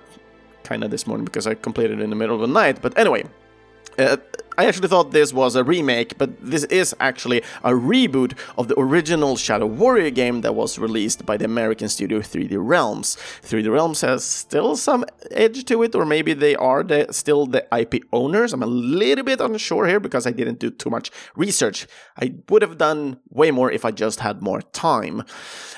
kind 0.63 0.85
of 0.85 0.89
this 0.89 1.05
morning 1.05 1.25
because 1.25 1.47
I 1.47 1.55
completed 1.55 1.99
it 1.99 2.03
in 2.03 2.09
the 2.11 2.15
middle 2.15 2.35
of 2.35 2.41
the 2.41 2.53
night. 2.53 2.81
But 2.81 2.97
anyway, 2.97 3.25
uh, 3.97 4.17
I 4.57 4.65
actually 4.65 4.89
thought 4.89 5.11
this 5.11 5.33
was 5.33 5.55
a 5.55 5.63
remake, 5.63 6.17
but 6.17 6.29
this 6.41 6.65
is 6.65 6.95
actually 6.99 7.41
a 7.63 7.71
reboot 7.71 8.37
of 8.57 8.67
the 8.67 8.79
original 8.79 9.37
Shadow 9.37 9.65
Warrior 9.65 10.09
game 10.09 10.41
that 10.41 10.55
was 10.55 10.77
released 10.77 11.25
by 11.25 11.37
the 11.37 11.45
American 11.45 11.87
studio 11.89 12.19
3D 12.19 12.57
Realms. 12.59 13.17
3D 13.43 13.71
Realms 13.71 14.01
has 14.01 14.23
still 14.23 14.75
some 14.75 15.05
edge 15.31 15.63
to 15.65 15.83
it, 15.83 15.95
or 15.95 16.05
maybe 16.05 16.33
they 16.33 16.55
are 16.55 16.83
the, 16.83 17.07
still 17.11 17.45
the 17.45 17.65
IP 17.75 18.03
owners. 18.11 18.53
I'm 18.53 18.63
a 18.63 18.67
little 18.67 19.23
bit 19.23 19.39
unsure 19.39 19.87
here 19.87 19.99
because 19.99 20.27
I 20.27 20.31
didn't 20.31 20.59
do 20.59 20.69
too 20.69 20.89
much 20.89 21.11
research. 21.35 21.87
I 22.17 22.33
would 22.49 22.61
have 22.61 22.77
done 22.77 23.19
way 23.29 23.51
more 23.51 23.71
if 23.71 23.85
I 23.85 23.91
just 23.91 24.19
had 24.19 24.41
more 24.41 24.61
time. 24.61 25.23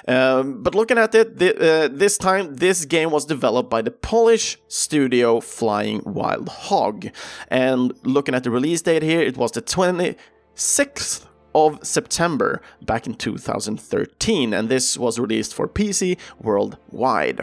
Um, 0.07 0.63
but 0.63 0.75
looking 0.75 0.97
at 0.97 1.15
it, 1.15 1.37
the, 1.37 1.85
uh, 1.85 1.87
this 1.91 2.17
time 2.17 2.55
this 2.55 2.85
game 2.85 3.11
was 3.11 3.25
developed 3.25 3.69
by 3.69 3.81
the 3.81 3.91
Polish 3.91 4.57
studio 4.67 5.39
Flying 5.39 6.01
Wild 6.05 6.49
Hog. 6.49 7.07
And 7.47 7.93
looking 8.03 8.35
at 8.35 8.43
the 8.43 8.51
release 8.63 8.81
date 8.81 9.03
here, 9.03 9.21
it 9.21 9.35
was 9.35 9.51
the 9.51 9.61
26th 9.61 11.25
of 11.53 11.85
September 11.85 12.61
back 12.81 13.05
in 13.05 13.13
2013, 13.13 14.53
and 14.53 14.69
this 14.69 14.97
was 14.97 15.19
released 15.19 15.53
for 15.53 15.67
PC 15.67 16.17
worldwide. 16.39 17.41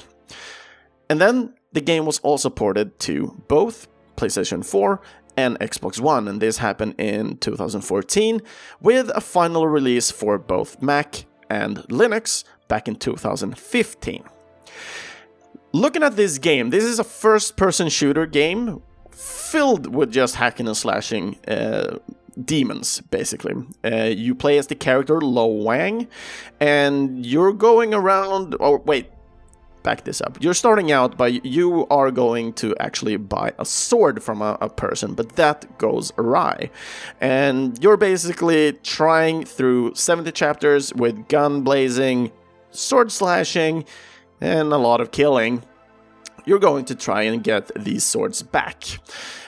And 1.10 1.20
then 1.20 1.54
the 1.72 1.82
game 1.82 2.06
was 2.06 2.20
also 2.20 2.48
ported 2.48 2.98
to 3.00 3.36
both 3.48 3.86
PlayStation 4.16 4.64
4 4.64 4.98
and 5.36 5.58
Xbox 5.58 6.00
One, 6.00 6.26
and 6.26 6.40
this 6.40 6.56
happened 6.56 6.94
in 6.96 7.36
2014 7.36 8.40
with 8.80 9.10
a 9.14 9.20
final 9.20 9.68
release 9.68 10.10
for 10.10 10.38
both 10.38 10.80
Mac 10.80 11.26
and 11.50 11.78
Linux 11.88 12.44
back 12.66 12.88
in 12.88 12.96
2015. 12.96 14.24
Looking 15.72 16.02
at 16.02 16.16
this 16.16 16.38
game, 16.38 16.70
this 16.70 16.84
is 16.84 16.98
a 16.98 17.04
first 17.04 17.58
person 17.58 17.90
shooter 17.90 18.24
game 18.24 18.82
filled 19.20 19.94
with 19.94 20.10
just 20.10 20.36
hacking 20.36 20.66
and 20.66 20.76
slashing 20.76 21.38
uh, 21.46 21.98
demons, 22.42 23.00
basically. 23.10 23.54
Uh, 23.84 24.04
you 24.04 24.34
play 24.34 24.58
as 24.58 24.68
the 24.68 24.74
character 24.74 25.20
Lo 25.20 25.46
Wang, 25.46 26.08
and 26.58 27.24
you're 27.24 27.52
going 27.52 27.92
around. 27.92 28.56
Oh, 28.60 28.78
wait, 28.86 29.10
back 29.82 30.04
this 30.04 30.20
up. 30.20 30.38
You're 30.40 30.54
starting 30.54 30.90
out 30.90 31.16
by 31.16 31.28
you 31.42 31.86
are 31.88 32.10
going 32.10 32.52
to 32.54 32.74
actually 32.80 33.16
buy 33.16 33.52
a 33.58 33.64
sword 33.64 34.22
from 34.22 34.40
a, 34.40 34.56
a, 34.60 34.68
person, 34.68 35.14
but 35.14 35.36
that 35.36 35.78
goes 35.78 36.12
awry. 36.16 36.70
And 37.20 37.82
you're 37.82 37.96
basically 37.96 38.72
trying 38.82 39.44
through 39.44 39.94
70 39.94 40.32
chapters 40.32 40.94
with 40.94 41.28
gun 41.28 41.62
blazing, 41.62 42.32
sword 42.70 43.12
slashing, 43.12 43.84
and 44.40 44.72
a 44.72 44.78
lot 44.78 45.00
of 45.00 45.10
killing 45.10 45.62
you're 46.44 46.58
going 46.58 46.84
to 46.86 46.94
try 46.94 47.22
and 47.22 47.42
get 47.42 47.70
these 47.74 48.04
swords 48.04 48.42
back. 48.42 48.84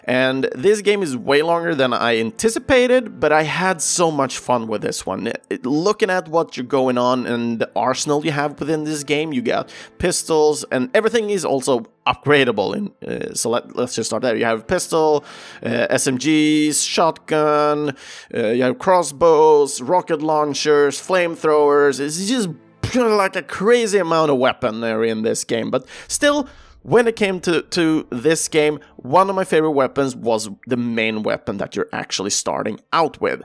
And 0.04 0.48
this 0.54 0.82
game 0.82 1.02
is 1.02 1.16
way 1.16 1.42
longer 1.42 1.74
than 1.74 1.92
I 1.92 2.18
anticipated, 2.18 3.20
but 3.20 3.30
I 3.32 3.44
had 3.44 3.80
so 3.80 4.10
much 4.10 4.38
fun 4.38 4.66
with 4.66 4.82
this 4.82 5.06
one. 5.06 5.28
It, 5.28 5.64
looking 5.64 6.10
at 6.10 6.28
what 6.28 6.56
you're 6.56 6.66
going 6.66 6.98
on 6.98 7.24
and 7.26 7.60
the 7.60 7.70
arsenal 7.76 8.24
you 8.24 8.32
have 8.32 8.58
within 8.58 8.82
this 8.82 9.04
game, 9.04 9.32
you 9.32 9.42
got 9.42 9.72
pistols, 9.98 10.64
and 10.72 10.90
everything 10.92 11.30
is 11.30 11.44
also 11.44 11.86
upgradable. 12.04 12.74
In, 12.74 12.92
uh, 13.08 13.32
so 13.34 13.50
let, 13.50 13.76
us 13.76 13.94
just 13.94 14.10
start 14.10 14.22
there. 14.22 14.34
You 14.34 14.44
have 14.44 14.66
pistol, 14.66 15.24
uh, 15.62 15.86
SMGs, 15.90 16.84
shotgun, 16.86 17.96
uh, 18.34 18.48
you 18.48 18.64
have 18.64 18.80
crossbows, 18.80 19.80
rocket 19.80 20.20
launchers, 20.20 21.00
flamethrowers. 21.00 22.00
It's 22.00 22.26
just 22.26 22.48
like 22.94 23.36
a 23.36 23.42
crazy 23.42 23.98
amount 23.98 24.30
of 24.30 24.38
weapon 24.38 24.80
there 24.80 25.04
in 25.04 25.22
this 25.22 25.44
game, 25.44 25.70
but 25.70 25.86
still 26.08 26.48
when 26.82 27.06
it 27.06 27.16
came 27.16 27.40
to, 27.40 27.62
to 27.62 28.06
this 28.10 28.48
game, 28.48 28.80
one 28.96 29.30
of 29.30 29.36
my 29.36 29.44
favorite 29.44 29.70
weapons 29.72 30.16
was 30.16 30.48
the 30.66 30.76
main 30.76 31.22
weapon 31.22 31.58
that 31.58 31.76
you're 31.76 31.88
actually 31.92 32.30
starting 32.30 32.80
out 32.92 33.20
with, 33.20 33.42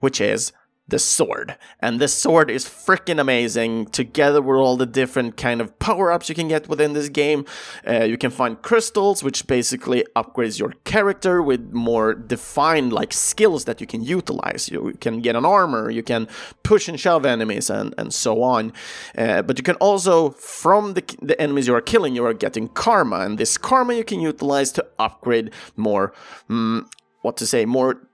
which 0.00 0.20
is 0.20 0.52
the 0.90 0.98
sword. 0.98 1.56
And 1.80 2.00
this 2.00 2.14
sword 2.14 2.50
is 2.50 2.64
freaking 2.64 3.20
amazing 3.20 3.86
together 3.86 4.42
with 4.42 4.56
all 4.56 4.76
the 4.76 4.86
different 4.86 5.36
kind 5.36 5.60
of 5.60 5.78
power-ups 5.78 6.28
you 6.28 6.34
can 6.34 6.48
get 6.48 6.68
within 6.68 6.92
this 6.92 7.08
game. 7.08 7.44
Uh, 7.86 8.04
you 8.04 8.18
can 8.18 8.30
find 8.30 8.60
crystals, 8.60 9.22
which 9.22 9.46
basically 9.46 10.04
upgrades 10.14 10.58
your 10.58 10.74
character 10.84 11.42
with 11.42 11.72
more 11.72 12.14
defined 12.14 12.92
like 12.92 13.12
skills 13.12 13.64
that 13.64 13.80
you 13.80 13.86
can 13.86 14.02
utilize. 14.02 14.68
You 14.68 14.96
can 15.00 15.20
get 15.20 15.36
an 15.36 15.44
armor, 15.44 15.90
you 15.90 16.02
can 16.02 16.28
push 16.62 16.88
and 16.88 16.98
shove 16.98 17.24
enemies 17.24 17.70
and, 17.70 17.94
and 17.96 18.12
so 18.12 18.42
on. 18.42 18.72
Uh, 19.16 19.42
but 19.42 19.58
you 19.58 19.64
can 19.64 19.76
also, 19.76 20.30
from 20.30 20.94
the, 20.94 21.04
the 21.22 21.40
enemies 21.40 21.66
you 21.66 21.74
are 21.74 21.80
killing, 21.80 22.14
you 22.14 22.24
are 22.24 22.34
getting 22.34 22.68
karma. 22.68 23.20
And 23.20 23.38
this 23.38 23.56
karma 23.56 23.94
you 23.94 24.04
can 24.04 24.20
utilize 24.20 24.72
to 24.72 24.86
upgrade 24.98 25.50
more, 25.76 26.12
mm, 26.48 26.86
what 27.22 27.36
to 27.38 27.46
say, 27.46 27.64
more 27.64 28.06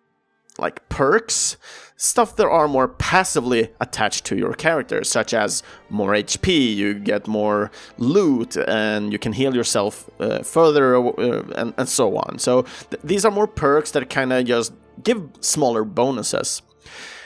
like 0.58 0.88
perks, 0.88 1.56
stuff 1.96 2.36
that 2.36 2.46
are 2.46 2.68
more 2.68 2.88
passively 2.88 3.70
attached 3.80 4.24
to 4.26 4.36
your 4.36 4.52
character, 4.52 5.02
such 5.02 5.32
as 5.32 5.62
more 5.88 6.12
HP, 6.12 6.76
you 6.76 6.94
get 6.94 7.26
more 7.26 7.70
loot, 7.98 8.56
and 8.56 9.12
you 9.12 9.18
can 9.18 9.32
heal 9.32 9.54
yourself 9.54 10.08
uh, 10.20 10.42
further, 10.42 10.96
uh, 10.96 11.42
and, 11.56 11.72
and, 11.76 11.88
so 11.88 12.16
on. 12.16 12.38
So 12.38 12.62
th 12.90 13.00
these 13.02 13.24
are 13.24 13.32
more 13.32 13.46
perks 13.46 13.90
that 13.92 14.10
kind 14.10 14.32
of 14.32 14.44
just 14.44 14.72
give 15.02 15.20
smaller 15.40 15.84
bonuses. 15.84 16.62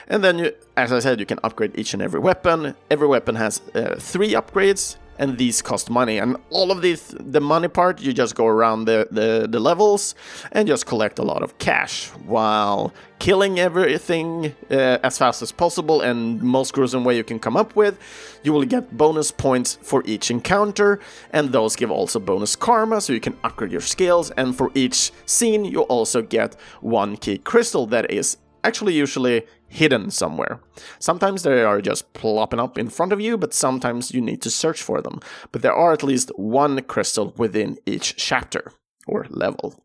And 0.07 0.23
then, 0.23 0.39
you, 0.39 0.51
as 0.75 0.91
I 0.91 0.99
said, 0.99 1.19
you 1.19 1.25
can 1.25 1.39
upgrade 1.43 1.71
each 1.79 1.93
and 1.93 2.01
every 2.01 2.19
weapon. 2.19 2.75
Every 2.89 3.07
weapon 3.07 3.35
has 3.35 3.61
uh, 3.73 3.95
three 3.97 4.33
upgrades, 4.33 4.97
and 5.17 5.37
these 5.37 5.61
cost 5.61 5.89
money. 5.89 6.17
And 6.17 6.37
all 6.49 6.71
of 6.71 6.81
these, 6.81 7.15
the 7.19 7.41
money 7.41 7.67
part, 7.67 8.01
you 8.01 8.13
just 8.13 8.35
go 8.35 8.47
around 8.47 8.85
the, 8.85 9.07
the, 9.11 9.47
the 9.49 9.59
levels 9.59 10.15
and 10.51 10.67
just 10.67 10.85
collect 10.85 11.19
a 11.19 11.23
lot 11.23 11.43
of 11.43 11.57
cash 11.57 12.07
while 12.25 12.93
killing 13.19 13.59
everything 13.59 14.55
uh, 14.71 14.97
as 15.03 15.17
fast 15.17 15.43
as 15.43 15.51
possible 15.51 16.01
and 16.01 16.41
most 16.41 16.73
gruesome 16.73 17.03
way 17.03 17.15
you 17.15 17.23
can 17.23 17.37
come 17.39 17.55
up 17.55 17.75
with. 17.75 17.99
You 18.43 18.51
will 18.51 18.65
get 18.65 18.97
bonus 18.97 19.29
points 19.29 19.77
for 19.83 20.01
each 20.05 20.31
encounter, 20.31 20.99
and 21.31 21.51
those 21.51 21.75
give 21.75 21.91
also 21.91 22.19
bonus 22.19 22.55
karma, 22.55 22.99
so 22.99 23.13
you 23.13 23.19
can 23.19 23.37
upgrade 23.43 23.71
your 23.71 23.81
skills. 23.81 24.31
And 24.31 24.55
for 24.55 24.71
each 24.73 25.11
scene, 25.27 25.65
you 25.65 25.81
also 25.81 26.23
get 26.23 26.55
one 26.81 27.15
key 27.15 27.37
crystal 27.37 27.85
that 27.87 28.09
is 28.09 28.37
actually 28.63 28.93
usually 28.93 29.43
hidden 29.71 30.11
somewhere. 30.11 30.59
Sometimes 30.99 31.43
they 31.43 31.63
are 31.63 31.81
just 31.81 32.11
plopping 32.13 32.59
up 32.59 32.77
in 32.77 32.89
front 32.89 33.13
of 33.13 33.21
you, 33.21 33.37
but 33.37 33.53
sometimes 33.53 34.13
you 34.13 34.21
need 34.21 34.41
to 34.41 34.49
search 34.51 34.81
for 34.81 35.01
them. 35.01 35.19
But 35.51 35.61
there 35.61 35.73
are 35.73 35.93
at 35.93 36.03
least 36.03 36.31
one 36.37 36.81
crystal 36.83 37.33
within 37.37 37.77
each 37.85 38.17
chapter 38.17 38.73
or 39.07 39.25
level. 39.29 39.83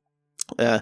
Uh, 0.58 0.78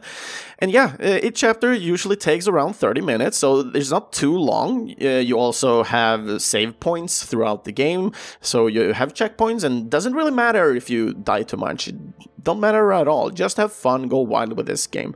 and 0.59 0.71
yeah, 0.71 0.95
uh, 1.01 1.19
each 1.23 1.41
chapter 1.41 1.73
usually 1.73 2.17
takes 2.17 2.47
around 2.47 2.75
30 2.75 3.01
minutes, 3.01 3.39
so 3.39 3.61
it's 3.75 3.91
not 3.91 4.13
too 4.13 4.37
long. 4.37 4.95
Uh, 5.01 5.19
you 5.19 5.39
also 5.39 5.83
have 5.83 6.43
save 6.43 6.79
points 6.81 7.25
throughout 7.25 7.65
the 7.65 7.73
game, 7.73 8.13
so 8.41 8.67
you 8.67 8.93
have 8.93 9.15
checkpoints, 9.15 9.65
and 9.65 9.91
doesn't 9.91 10.13
really 10.13 10.31
matter 10.31 10.75
if 10.75 10.91
you 10.91 11.15
die 11.15 11.43
too 11.43 11.57
much. 11.57 11.89
It 11.89 11.97
don't 12.45 12.61
matter 12.61 12.93
at 12.93 13.09
all. 13.09 13.31
Just 13.31 13.57
have 13.57 13.73
fun, 13.73 14.07
go 14.07 14.19
wild 14.19 14.55
with 14.55 14.67
this 14.67 14.87
game. 14.87 15.15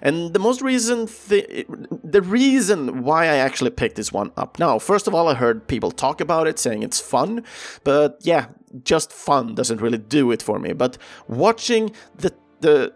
And 0.00 0.32
the 0.32 0.38
most 0.38 0.62
reason, 0.62 1.08
th- 1.08 1.66
the 2.04 2.22
reason 2.22 3.02
why 3.02 3.24
I 3.24 3.36
actually 3.36 3.70
picked 3.70 3.96
this 3.96 4.12
one 4.12 4.30
up 4.36 4.58
now, 4.58 4.78
first 4.78 5.08
of 5.08 5.14
all, 5.14 5.28
I 5.28 5.34
heard 5.34 5.66
people 5.66 5.90
talk 5.90 6.20
about 6.20 6.46
it, 6.46 6.58
saying 6.58 6.84
it's 6.84 7.00
fun, 7.00 7.44
but 7.84 8.18
yeah, 8.22 8.46
just 8.84 9.12
fun 9.12 9.54
doesn't 9.56 9.80
really 9.80 9.98
do 9.98 10.30
it 10.30 10.40
for 10.40 10.58
me. 10.58 10.72
But 10.72 10.96
watching 11.26 11.90
the 12.16 12.32
the 12.60 12.92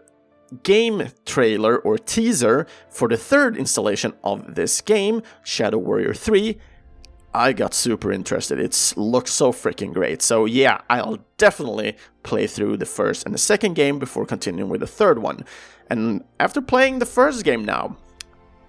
game 0.63 1.09
trailer 1.25 1.77
or 1.77 1.97
teaser 1.97 2.67
for 2.89 3.07
the 3.07 3.17
third 3.17 3.57
installation 3.57 4.13
of 4.23 4.55
this 4.55 4.81
game, 4.81 5.21
Shadow 5.43 5.77
Warrior 5.77 6.13
3, 6.13 6.57
I 7.33 7.53
got 7.53 7.73
super 7.73 8.11
interested. 8.11 8.59
It 8.59 8.93
looks 8.95 9.31
so 9.31 9.51
freaking 9.51 9.93
great. 9.93 10.21
So 10.21 10.45
yeah, 10.45 10.81
I'll 10.89 11.19
definitely 11.37 11.97
play 12.21 12.45
through 12.45 12.77
the 12.77 12.85
first 12.85 13.25
and 13.25 13.33
the 13.33 13.39
second 13.39 13.73
game 13.73 13.97
before 13.97 14.25
continuing 14.25 14.69
with 14.69 14.81
the 14.81 14.87
third 14.87 15.19
one. 15.19 15.45
And 15.89 16.23
after 16.39 16.61
playing 16.61 16.99
the 16.99 17.05
first 17.05 17.43
game 17.43 17.65
now, 17.65 17.97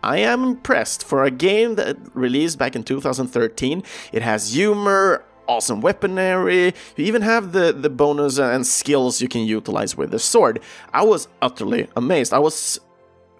I 0.02 0.18
am 0.18 0.44
impressed. 0.44 1.04
For 1.04 1.24
a 1.24 1.30
game 1.30 1.76
that 1.76 1.96
released 2.14 2.58
back 2.58 2.76
in 2.76 2.84
2013, 2.84 3.82
it 4.12 4.22
has 4.22 4.52
humor, 4.52 5.24
awesome 5.46 5.80
weaponry. 5.80 6.66
You 6.96 7.04
even 7.04 7.22
have 7.22 7.52
the, 7.52 7.72
the 7.72 7.90
bonus 7.90 8.38
and 8.38 8.66
skills 8.66 9.20
you 9.20 9.28
can 9.28 9.42
utilize 9.42 9.96
with 9.96 10.10
the 10.10 10.18
sword. 10.18 10.60
I 10.92 11.04
was 11.04 11.28
utterly 11.42 11.88
amazed. 11.96 12.32
I 12.32 12.38
was 12.38 12.80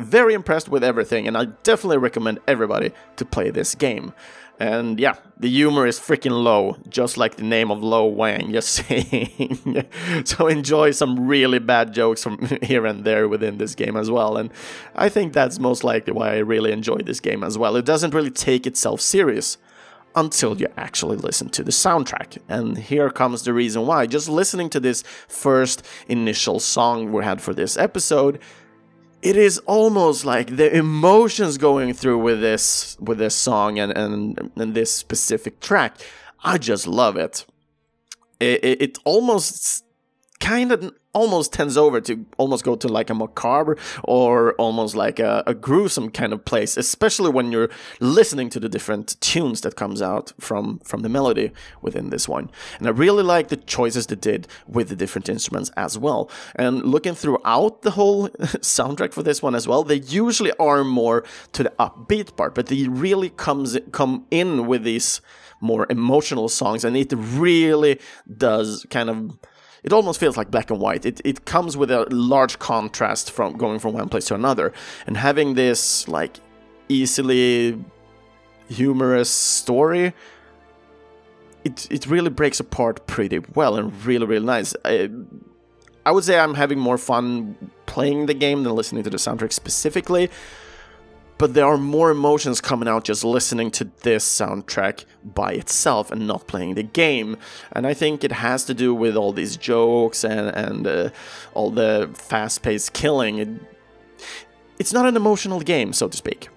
very 0.01 0.35
impressed 0.35 0.69
with 0.69 0.83
everything, 0.83 1.27
and 1.27 1.37
I 1.37 1.47
definitely 1.63 1.99
recommend 1.99 2.41
everybody 2.47 2.93
to 3.17 3.25
play 3.25 3.51
this 3.51 3.75
game. 3.75 4.13
And 4.61 5.01
yeah, 5.01 5.17
the 5.39 5.49
humor 5.49 5.85
is 5.85 5.99
freaking 5.99 6.45
low, 6.45 6.77
just 6.89 7.17
like 7.17 7.37
the 7.37 7.43
name 7.43 7.73
of 7.73 7.83
Lo 7.83 8.07
Wang, 8.07 8.53
just 8.53 8.71
saying. 8.87 9.85
so 10.25 10.47
enjoy 10.47 10.93
some 10.93 11.27
really 11.27 11.59
bad 11.59 11.93
jokes 11.93 12.23
from 12.23 12.39
here 12.63 12.87
and 12.87 13.05
there 13.05 13.29
within 13.29 13.59
this 13.59 13.75
game 13.75 13.97
as 13.97 14.11
well. 14.11 14.37
And 14.37 14.53
I 14.95 15.09
think 15.09 15.33
that's 15.33 15.59
most 15.59 15.83
likely 15.83 16.13
why 16.13 16.35
I 16.35 16.39
really 16.39 16.71
enjoy 16.71 16.99
this 16.99 17.19
game 17.19 17.43
as 17.43 17.59
well. 17.59 17.75
It 17.75 17.85
doesn't 17.85 18.15
really 18.15 18.31
take 18.31 18.67
itself 18.67 19.01
serious 19.01 19.59
until 20.15 20.57
you 20.61 20.69
actually 20.77 21.17
listen 21.17 21.49
to 21.51 21.63
the 21.65 21.71
soundtrack. 21.71 22.39
And 22.49 22.79
here 22.79 23.11
comes 23.11 23.43
the 23.43 23.53
reason 23.53 23.87
why. 23.87 24.07
Just 24.07 24.29
listening 24.29 24.71
to 24.71 24.81
this 24.81 25.03
first 25.29 25.85
initial 26.09 26.61
song 26.61 27.13
we 27.13 27.25
had 27.25 27.41
for 27.41 27.55
this 27.55 27.77
episode, 27.77 28.39
it 29.23 29.37
is 29.37 29.59
almost 29.61 30.25
like 30.25 30.57
the 30.57 30.75
emotions 30.77 31.59
going 31.59 31.95
through 31.95 32.19
with 32.19 32.41
this 32.41 32.97
with 33.01 33.19
this 33.19 33.35
song 33.35 33.79
and 33.79 33.97
and, 33.97 34.51
and 34.57 34.75
this 34.75 34.93
specific 34.93 35.61
track. 35.61 35.97
I 36.43 36.59
just 36.59 36.87
love 36.87 37.17
it. 37.17 37.47
It, 38.39 38.63
it, 38.65 38.83
it 38.83 38.99
almost 39.05 39.85
kind 40.41 40.73
of 40.73 40.93
almost 41.15 41.53
tends 41.53 41.77
over 41.77 42.01
to 42.01 42.27
almost 42.37 42.65
go 42.65 42.77
to 42.77 42.89
like 42.89 43.09
a 43.09 43.15
macabre 43.15 43.77
or 44.03 44.53
almost 44.55 44.95
like 44.95 45.19
a, 45.19 45.43
a, 45.47 45.55
gruesome 45.55 46.11
kind 46.11 46.33
of 46.33 46.45
place 46.45 46.77
especially 46.77 47.31
when 47.31 47.53
you're 47.53 47.71
listening 48.01 48.51
to 48.51 48.61
the 48.61 48.69
different 48.69 49.19
tunes 49.21 49.61
that 49.63 49.77
comes 49.77 50.03
out 50.03 50.33
from 50.39 50.79
from 50.81 51.01
the 51.03 51.09
melody 51.09 51.51
within 51.81 52.11
this 52.11 52.29
one. 52.29 52.51
And 52.79 52.87
i 52.87 52.91
really 52.91 53.23
like 53.23 53.49
the 53.49 53.57
choices 53.57 54.07
they 54.07 54.17
did 54.17 54.47
with 54.67 54.89
the 54.89 54.97
different 54.97 55.29
instruments 55.29 55.71
as 55.77 55.97
well. 55.97 56.31
And 56.57 56.83
looking 56.83 57.15
throughout 57.15 57.83
the 57.83 57.93
whole 57.93 58.29
soundtrack 58.77 59.13
for 59.13 59.23
this 59.23 59.43
one 59.43 59.55
as 59.55 59.67
well 59.69 59.85
they 59.85 60.01
usually 60.25 60.53
are 60.59 60.85
more 60.85 61.25
to 61.53 61.63
the 61.63 61.73
upbeat 61.79 62.37
part 62.37 62.55
but 62.55 62.67
they 62.67 62.89
really 62.89 63.31
comes 63.31 63.79
come 63.93 64.27
in 64.31 64.67
with 64.67 64.83
these 64.83 65.21
more 65.61 65.87
emotional 65.89 66.49
songs 66.49 66.85
and 66.85 66.97
it 66.97 67.13
really 67.17 67.99
does 68.37 68.87
kind 68.91 69.09
of 69.09 69.39
it 69.85 69.93
almost 69.93 70.19
feels 70.19 70.37
like 70.37 70.51
black 70.51 70.71
and 70.71 70.81
white. 70.81 71.05
It 71.07 71.21
it 71.25 71.45
comes 71.45 71.77
with 71.77 71.91
a 71.91 72.07
large 72.11 72.59
contrast 72.59 73.31
from 73.31 73.57
going 73.57 73.79
from 73.79 73.93
one 73.93 74.09
place 74.09 74.25
to 74.27 74.35
another, 74.35 74.73
and 75.07 75.17
having 75.17 75.55
this 75.55 76.09
like 76.09 76.41
easily 76.89 77.79
humorous 78.69 79.31
story. 79.31 80.15
It 81.65 81.87
it 81.91 82.07
really 82.07 82.31
breaks 82.31 82.61
apart 82.61 83.07
pretty 83.07 83.41
well 83.55 83.77
and 83.77 83.93
really 84.05 84.27
really 84.27 84.47
nice. 84.47 84.75
I, 84.85 85.11
I 86.07 86.13
would 86.13 86.25
say 86.25 86.39
I'm 86.39 86.55
having 86.55 86.79
more 86.79 86.99
fun 86.99 87.57
playing 87.87 88.27
the 88.27 88.35
game 88.35 88.65
than 88.65 88.75
listening 88.75 89.05
to 89.05 89.11
the 89.11 89.17
soundtrack 89.17 89.53
specifically 89.53 90.31
but 91.39 91.55
there 91.55 91.67
are 91.67 91.77
more 91.77 92.11
emotions 92.11 92.61
coming 92.61 92.89
out 92.89 93.05
just 93.05 93.25
listening 93.25 93.71
to 93.73 93.85
this 94.03 94.25
soundtrack 94.25 95.05
by 95.25 95.53
itself 95.53 96.11
and 96.11 96.27
not 96.27 96.47
playing 96.47 96.75
the 96.75 96.83
game. 96.83 97.37
And 97.73 97.87
I 97.87 97.95
think 97.95 98.23
it 98.23 98.33
has 98.33 98.65
to 98.67 98.75
do 98.75 98.95
with 98.95 99.17
all 99.17 99.33
these 99.33 99.57
jokes 99.57 100.25
and, 100.25 100.49
and 100.49 100.87
uh, 100.87 101.11
all 101.55 101.71
the 101.71 102.11
fast 102.15 102.63
paced 102.63 102.93
killing. 102.93 103.39
It, 103.39 103.49
it's 104.79 104.93
not 104.93 105.07
an 105.07 105.17
emotional 105.17 105.61
game, 105.61 105.93
so 105.93 106.09
to 106.09 106.17
speak. 106.17 106.49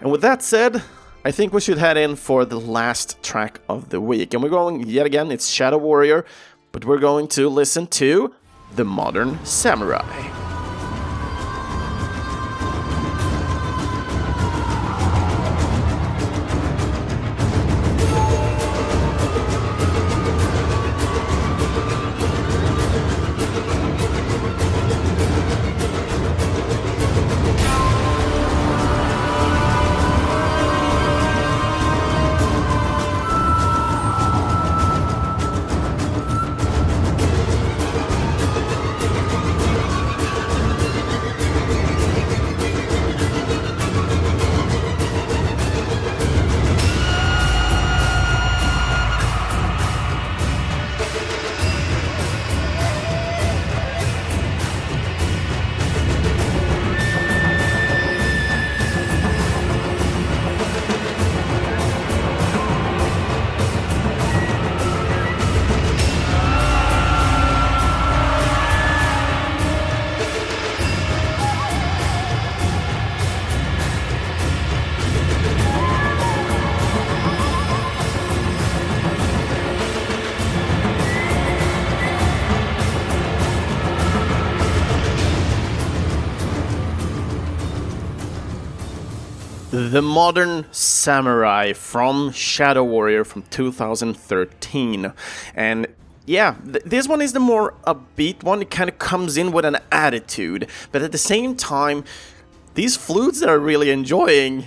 And 0.00 0.10
with 0.10 0.22
that 0.22 0.42
said, 0.42 0.82
I 1.24 1.30
think 1.30 1.52
we 1.52 1.60
should 1.60 1.78
head 1.78 1.96
in 1.96 2.16
for 2.16 2.44
the 2.44 2.58
last 2.58 3.22
track 3.22 3.60
of 3.68 3.90
the 3.90 4.00
week. 4.00 4.32
And 4.32 4.42
we're 4.42 4.48
going, 4.48 4.86
yet 4.86 5.04
again, 5.06 5.30
it's 5.30 5.48
Shadow 5.48 5.78
Warrior, 5.78 6.24
but 6.72 6.84
we're 6.84 6.98
going 6.98 7.28
to 7.28 7.48
listen 7.48 7.86
to 7.88 8.34
The 8.74 8.84
Modern 8.84 9.44
Samurai. 9.44 10.49
The 89.90 90.02
Modern 90.02 90.66
Samurai 90.70 91.72
from 91.72 92.30
Shadow 92.30 92.84
Warrior 92.84 93.24
from 93.24 93.42
2013. 93.50 95.12
And 95.56 95.88
yeah, 96.26 96.54
th- 96.64 96.84
this 96.84 97.08
one 97.08 97.20
is 97.20 97.32
the 97.32 97.40
more 97.40 97.74
upbeat 97.88 98.44
one. 98.44 98.62
It 98.62 98.70
kind 98.70 98.88
of 98.88 99.00
comes 99.00 99.36
in 99.36 99.50
with 99.50 99.64
an 99.64 99.78
attitude, 99.90 100.68
but 100.92 101.02
at 101.02 101.10
the 101.10 101.18
same 101.18 101.56
time, 101.56 102.04
these 102.74 102.96
flutes 102.96 103.40
that 103.40 103.48
are 103.48 103.58
really 103.58 103.90
enjoying 103.90 104.66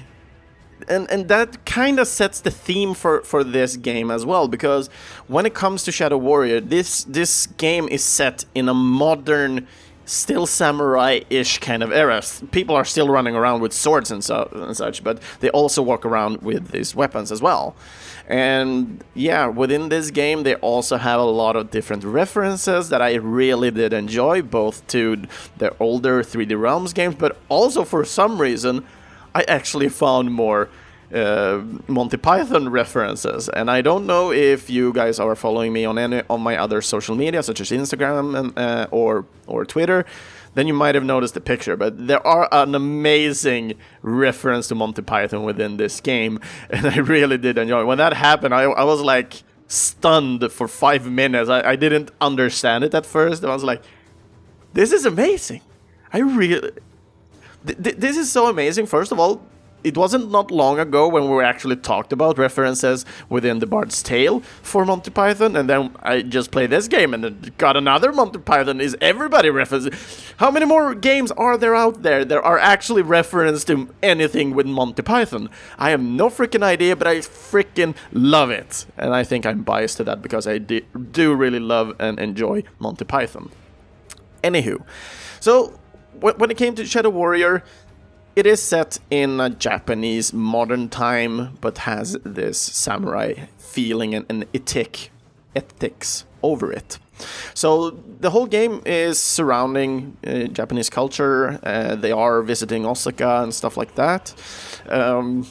and 0.90 1.10
and 1.10 1.30
that 1.30 1.64
kind 1.66 2.00
of 2.00 2.08
sets 2.08 2.42
the 2.42 2.52
theme 2.52 2.94
for 2.94 3.22
for 3.22 3.46
this 3.46 3.78
game 3.78 4.12
as 4.12 4.26
well 4.26 4.50
because 4.50 4.90
when 5.28 5.46
it 5.46 5.54
comes 5.54 5.84
to 5.84 5.94
Shadow 5.94 6.18
Warrior 6.18 6.60
this 6.60 7.06
this 7.06 7.48
game 7.48 7.88
is 7.88 8.04
set 8.04 8.44
in 8.54 8.68
a 8.68 8.74
modern 8.74 9.68
still 10.06 10.46
samurai-ish 10.46 11.60
kind 11.60 11.84
of 11.84 11.92
era. 11.92 12.22
People 12.52 12.76
are 12.76 12.86
still 12.86 13.10
running 13.10 13.36
around 13.36 13.62
with 13.62 13.74
swords 13.74 14.12
and, 14.12 14.24
so, 14.24 14.50
and 14.54 14.76
such, 14.76 15.04
but 15.04 15.20
they 15.40 15.50
also 15.50 15.82
walk 15.82 16.06
around 16.06 16.42
with 16.42 16.72
these 16.72 16.96
weapons 16.96 17.32
as 17.32 17.42
well. 17.42 17.76
And 18.28 19.04
yeah, 19.14 19.48
within 19.48 19.90
this 19.90 20.12
game, 20.12 20.44
they 20.44 20.56
also 20.56 20.98
have 20.98 21.20
a 21.20 21.24
lot 21.24 21.56
of 21.56 21.72
different 21.72 22.04
references 22.04 22.90
that 22.90 23.02
I 23.02 23.16
really 23.16 23.72
did 23.72 23.92
enjoy, 23.94 24.42
both 24.42 24.86
to 24.88 25.24
the 25.58 25.76
older 25.80 26.24
3D 26.24 26.60
Realms 26.60 26.94
games, 26.94 27.16
but 27.16 27.38
also 27.50 27.84
for 27.84 28.06
some 28.06 28.40
reason, 28.40 28.86
I 29.36 29.44
actually 29.44 29.90
found 29.90 30.32
more 30.32 30.70
uh, 31.14 31.62
Monty 31.88 32.18
Python 32.18 32.70
references, 32.70 33.50
and 33.50 33.70
I 33.70 33.82
don't 33.82 34.06
know 34.06 34.32
if 34.32 34.70
you 34.70 34.94
guys 34.94 35.20
are 35.20 35.36
following 35.36 35.72
me 35.72 35.86
on 35.86 35.98
any 36.00 36.24
on 36.30 36.42
my 36.42 36.58
other 36.58 36.82
social 36.82 37.16
media, 37.16 37.44
such 37.44 37.62
as 37.62 37.72
Instagram 37.72 38.38
and, 38.38 38.58
uh, 38.58 38.88
or 38.92 39.26
or 39.48 39.66
Twitter. 39.66 40.06
Then 40.56 40.68
you 40.68 40.74
might 40.74 40.94
have 40.96 41.04
noticed 41.04 41.34
the 41.34 41.42
picture, 41.42 41.76
but 41.76 42.08
there 42.08 42.26
are 42.26 42.48
an 42.52 42.76
amazing 42.76 43.74
reference 44.04 44.68
to 44.68 44.76
Monty 44.76 45.02
Python 45.02 45.44
within 45.44 45.78
this 45.78 46.00
game, 46.00 46.40
and 46.70 46.88
I 46.88 46.98
really 46.98 47.38
did 47.38 47.58
enjoy. 47.58 47.82
It. 47.82 47.86
When 47.86 47.98
that 47.98 48.14
happened, 48.14 48.54
I, 48.54 48.64
I 48.64 48.84
was 48.84 49.02
like 49.02 49.44
stunned 49.68 50.52
for 50.52 50.68
five 50.68 51.10
minutes. 51.10 51.50
I, 51.50 51.62
I 51.72 51.76
didn't 51.76 52.12
understand 52.22 52.84
it 52.84 52.94
at 52.94 53.06
first. 53.06 53.44
I 53.44 53.54
was 53.54 53.64
like, 53.64 53.84
"This 54.74 54.92
is 54.92 55.06
amazing! 55.06 55.62
I 56.12 56.20
really." 56.20 56.72
Th- 57.66 57.82
th- 57.82 57.96
this 57.96 58.18
is 58.18 58.32
so 58.32 58.48
amazing. 58.48 58.88
First 58.88 59.12
of 59.12 59.20
all, 59.20 59.42
it 59.84 59.98
wasn't 59.98 60.32
not 60.32 60.52
long 60.52 60.80
ago 60.80 61.08
when 61.08 61.30
we 61.30 61.44
actually 61.44 61.76
talked 61.76 62.14
about 62.14 62.38
references 62.38 63.06
within 63.30 63.60
the 63.60 63.66
Bard's 63.66 64.02
Tale 64.02 64.40
for 64.62 64.86
Monty 64.86 65.12
Python, 65.12 65.56
and 65.56 65.70
then 65.70 65.96
I 66.02 66.22
just 66.22 66.52
played 66.52 66.70
this 66.70 66.88
game 66.88 67.14
and 67.14 67.56
got 67.58 67.76
another 67.76 68.12
Monty 68.12 68.40
Python. 68.40 68.80
Is 68.82 68.96
everybody 69.02 69.50
referencing? 69.50 69.94
How 70.38 70.50
many 70.52 70.66
more 70.66 70.96
games 70.96 71.32
are 71.32 71.58
there 71.58 71.76
out 71.76 72.04
there 72.04 72.24
that 72.26 72.44
are 72.44 72.60
actually 72.60 73.02
referenced 73.02 73.68
to 73.68 73.90
anything 74.02 74.56
with 74.56 74.66
Monty 74.66 75.02
Python? 75.02 75.50
I 75.78 75.90
have 75.90 76.02
no 76.02 76.30
freaking 76.30 76.64
idea, 76.64 76.96
but 76.96 77.08
I 77.08 77.18
freaking 77.18 77.96
love 78.12 78.50
it, 78.50 78.86
and 78.98 79.14
I 79.14 79.24
think 79.24 79.46
I'm 79.46 79.64
biased 79.64 79.98
to 79.98 80.04
that 80.06 80.22
because 80.22 80.48
I 80.48 80.58
do 80.58 81.34
really 81.34 81.60
love 81.60 81.96
and 82.00 82.20
enjoy 82.20 82.64
Monty 82.80 83.06
Python. 83.06 83.52
Anywho, 84.44 84.84
so 85.40 85.80
when 86.20 86.52
it 86.52 86.58
came 86.58 86.76
to 86.76 86.86
Shadow 86.86 87.10
Warrior, 87.10 87.64
it 88.36 88.46
is 88.46 88.62
set 88.62 89.00
in 89.10 89.40
a 89.40 89.50
Japanese 89.50 90.34
modern 90.34 90.90
time, 90.90 91.58
but 91.62 91.80
has 91.80 92.18
this 92.24 92.60
samurai 92.60 93.34
feeling 93.58 94.16
and, 94.16 94.26
and 94.30 94.46
ethic, 94.54 95.12
ethics 95.56 96.26
over 96.42 96.72
it. 96.72 97.00
So 97.54 97.92
the 98.20 98.32
whole 98.32 98.48
game 98.48 98.82
is 98.86 99.20
surrounding 99.20 100.18
uh, 100.26 100.46
Japanese 100.46 100.90
culture. 100.90 101.60
Uh, 101.64 101.96
they 101.96 102.12
are 102.12 102.42
visiting 102.42 102.86
Osaka 102.86 103.44
and 103.44 103.54
stuff 103.54 103.78
like 103.78 103.96
that. 103.96 104.34
Um, 104.90 105.48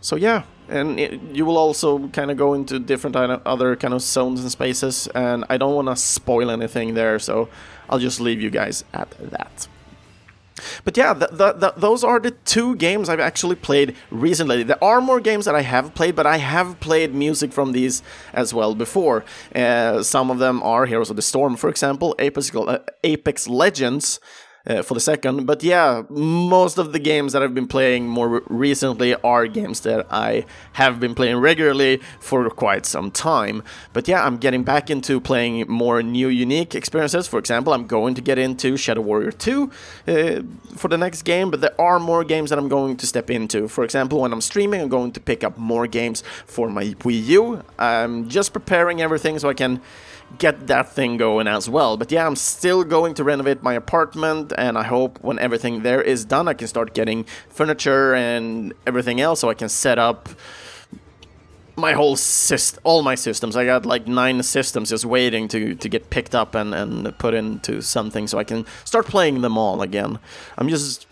so 0.00 0.16
yeah, 0.16 0.44
and 0.68 0.98
it, 0.98 1.20
you 1.32 1.44
will 1.44 1.58
also 1.58 2.08
kind 2.08 2.30
of 2.30 2.36
go 2.36 2.54
into 2.54 2.78
different 2.78 3.16
other 3.16 3.76
kind 3.76 3.92
of 3.94 4.02
zones 4.02 4.40
and 4.40 4.50
spaces. 4.50 5.08
And 5.14 5.44
I 5.50 5.56
don't 5.56 5.74
want 5.74 5.88
to 5.88 5.96
spoil 5.96 6.50
anything 6.50 6.94
there, 6.94 7.18
so 7.18 7.48
I'll 7.90 7.98
just 7.98 8.20
leave 8.20 8.40
you 8.40 8.50
guys 8.50 8.84
at 8.92 9.10
that. 9.30 9.68
But 10.84 10.96
yeah, 10.96 11.14
the, 11.14 11.28
the, 11.28 11.52
the, 11.52 11.74
those 11.76 12.04
are 12.04 12.20
the 12.20 12.32
two 12.32 12.76
games 12.76 13.08
I've 13.08 13.20
actually 13.20 13.56
played 13.56 13.96
recently. 14.10 14.62
There 14.62 14.82
are 14.84 15.00
more 15.00 15.20
games 15.20 15.46
that 15.46 15.54
I 15.54 15.62
have 15.62 15.94
played, 15.94 16.14
but 16.14 16.26
I 16.26 16.36
have 16.36 16.78
played 16.80 17.14
music 17.14 17.52
from 17.52 17.72
these 17.72 18.02
as 18.32 18.52
well 18.52 18.74
before. 18.74 19.24
Uh, 19.54 20.02
some 20.02 20.30
of 20.30 20.38
them 20.38 20.62
are 20.62 20.86
Heroes 20.86 21.10
of 21.10 21.16
the 21.16 21.22
Storm, 21.22 21.56
for 21.56 21.70
example, 21.70 22.14
Apex, 22.18 22.54
uh, 22.54 22.78
Apex 23.02 23.48
Legends, 23.48 24.20
uh, 24.66 24.82
for 24.82 24.94
the 24.94 25.00
second. 25.00 25.46
But 25.46 25.62
yeah, 25.62 26.02
most 26.08 26.78
of 26.78 26.92
the 26.92 26.98
games 26.98 27.32
that 27.32 27.42
I've 27.42 27.54
been 27.54 27.68
playing 27.68 28.08
more 28.08 28.42
recently 28.48 29.14
are 29.16 29.46
games 29.46 29.80
that 29.80 30.06
I 30.10 30.46
have 30.74 31.00
been 31.00 31.14
playing 31.14 31.36
regularly 31.36 32.00
for 32.20 32.48
quite 32.50 32.86
some 32.86 33.10
time. 33.10 33.62
But 33.92 34.08
yeah, 34.08 34.24
I'm 34.24 34.38
getting 34.38 34.62
back 34.64 34.90
into 34.90 35.20
playing 35.20 35.66
more 35.68 36.02
new, 36.02 36.28
unique 36.28 36.74
experiences. 36.74 37.28
For 37.28 37.38
example, 37.38 37.72
I'm 37.72 37.86
going 37.86 38.14
to 38.14 38.20
get 38.20 38.38
into 38.38 38.76
Shadow 38.76 39.02
Warrior 39.02 39.32
2 39.32 39.70
uh, 40.06 40.42
for 40.76 40.88
the 40.88 40.98
next 40.98 41.22
game, 41.22 41.50
but 41.50 41.60
there 41.60 41.78
are 41.80 42.00
more 42.00 42.24
games 42.24 42.50
that 42.50 42.58
I'm 42.58 42.68
going 42.68 42.96
to 42.96 43.06
step 43.06 43.30
into. 43.30 43.68
For 43.68 43.84
example, 43.84 44.20
when 44.20 44.32
I'm 44.32 44.40
streaming, 44.40 44.80
I'm 44.80 44.88
going 44.88 45.12
to 45.12 45.20
pick 45.20 45.44
up 45.44 45.58
more 45.58 45.86
games 45.86 46.22
for 46.46 46.68
my 46.68 46.84
Wii 46.84 47.24
U. 47.26 47.62
I'm 47.78 48.28
just 48.28 48.52
preparing 48.52 49.00
everything 49.00 49.38
so 49.38 49.48
I 49.48 49.54
can 49.54 49.80
get 50.38 50.66
that 50.66 50.92
thing 50.92 51.16
going 51.16 51.46
as 51.46 51.68
well. 51.68 51.96
But 51.96 52.10
yeah, 52.10 52.26
I'm 52.26 52.36
still 52.36 52.84
going 52.84 53.14
to 53.14 53.24
renovate 53.24 53.62
my 53.62 53.74
apartment, 53.74 54.52
and 54.56 54.76
I 54.76 54.84
hope 54.84 55.22
when 55.22 55.38
everything 55.38 55.82
there 55.82 56.02
is 56.02 56.24
done, 56.24 56.48
I 56.48 56.54
can 56.54 56.68
start 56.68 56.94
getting 56.94 57.24
furniture 57.48 58.14
and 58.14 58.72
everything 58.86 59.20
else 59.20 59.40
so 59.40 59.50
I 59.50 59.54
can 59.54 59.68
set 59.68 59.98
up 59.98 60.28
my 61.76 61.92
whole 61.92 62.16
system, 62.16 62.80
all 62.84 63.02
my 63.02 63.14
systems. 63.14 63.56
I 63.56 63.64
got 63.64 63.84
like 63.84 64.06
nine 64.06 64.42
systems 64.42 64.90
just 64.90 65.04
waiting 65.04 65.48
to, 65.48 65.74
to 65.74 65.88
get 65.88 66.10
picked 66.10 66.34
up 66.34 66.54
and, 66.54 66.74
and 66.74 67.18
put 67.18 67.34
into 67.34 67.82
something 67.82 68.26
so 68.26 68.38
I 68.38 68.44
can 68.44 68.64
start 68.84 69.06
playing 69.06 69.40
them 69.40 69.58
all 69.58 69.82
again. 69.82 70.18
I'm 70.56 70.68
just. 70.68 71.06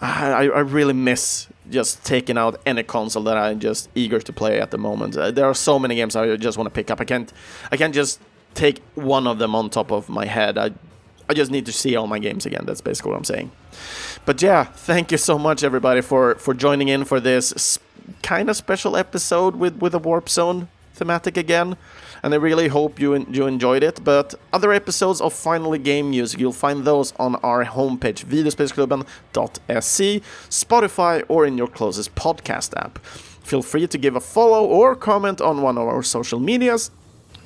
I, 0.00 0.48
I 0.48 0.60
really 0.60 0.92
miss 0.92 1.48
just 1.70 2.04
taking 2.04 2.36
out 2.36 2.60
any 2.66 2.82
console 2.82 3.22
that 3.24 3.36
I'm 3.36 3.60
just 3.60 3.88
eager 3.94 4.20
to 4.20 4.32
play 4.32 4.60
at 4.60 4.70
the 4.70 4.78
moment. 4.78 5.16
Uh, 5.16 5.30
there 5.30 5.46
are 5.46 5.54
so 5.54 5.78
many 5.78 5.94
games 5.94 6.14
I 6.16 6.36
just 6.36 6.58
want 6.58 6.66
to 6.66 6.74
pick 6.74 6.90
up. 6.90 7.00
I 7.00 7.04
can't 7.04 7.32
I 7.72 7.76
can't 7.76 7.94
just 7.94 8.20
take 8.54 8.82
one 8.94 9.26
of 9.26 9.38
them 9.38 9.54
on 9.54 9.70
top 9.70 9.90
of 9.90 10.08
my 10.08 10.26
head. 10.26 10.58
I 10.58 10.72
I 11.28 11.34
just 11.34 11.50
need 11.50 11.66
to 11.66 11.72
see 11.72 11.96
all 11.96 12.06
my 12.06 12.18
games 12.18 12.44
again. 12.46 12.64
That's 12.66 12.80
basically 12.80 13.12
what 13.12 13.18
I'm 13.18 13.24
saying. 13.24 13.50
But 14.26 14.42
yeah, 14.42 14.64
thank 14.64 15.10
you 15.10 15.18
so 15.18 15.38
much 15.38 15.62
everybody 15.64 16.00
for 16.00 16.34
for 16.36 16.54
joining 16.54 16.88
in 16.88 17.04
for 17.04 17.20
this 17.20 17.78
kind 18.22 18.50
of 18.50 18.56
special 18.56 18.96
episode 18.96 19.56
with 19.56 19.76
with 19.76 19.94
a 19.94 19.98
warp 19.98 20.28
zone 20.28 20.68
thematic 20.94 21.36
again 21.36 21.76
and 22.24 22.32
I 22.32 22.38
really 22.38 22.68
hope 22.68 22.98
you 22.98 23.26
you 23.30 23.46
enjoyed 23.46 23.82
it. 23.82 24.02
But 24.02 24.34
other 24.50 24.72
episodes 24.72 25.20
of 25.20 25.34
Finally 25.34 25.78
Game 25.78 26.08
Music, 26.08 26.40
you'll 26.40 26.60
find 26.66 26.84
those 26.84 27.12
on 27.18 27.36
our 27.36 27.66
homepage, 27.66 28.24
videospelsklubben.se, 28.24 30.20
Spotify, 30.48 31.22
or 31.28 31.44
in 31.44 31.58
your 31.58 31.68
closest 31.68 32.14
podcast 32.14 32.72
app. 32.82 32.98
Feel 33.44 33.62
free 33.62 33.86
to 33.86 33.98
give 33.98 34.16
a 34.16 34.20
follow 34.20 34.64
or 34.64 34.96
comment 34.96 35.42
on 35.42 35.60
one 35.60 35.76
of 35.76 35.86
our 35.86 36.02
social 36.02 36.40
medias 36.40 36.90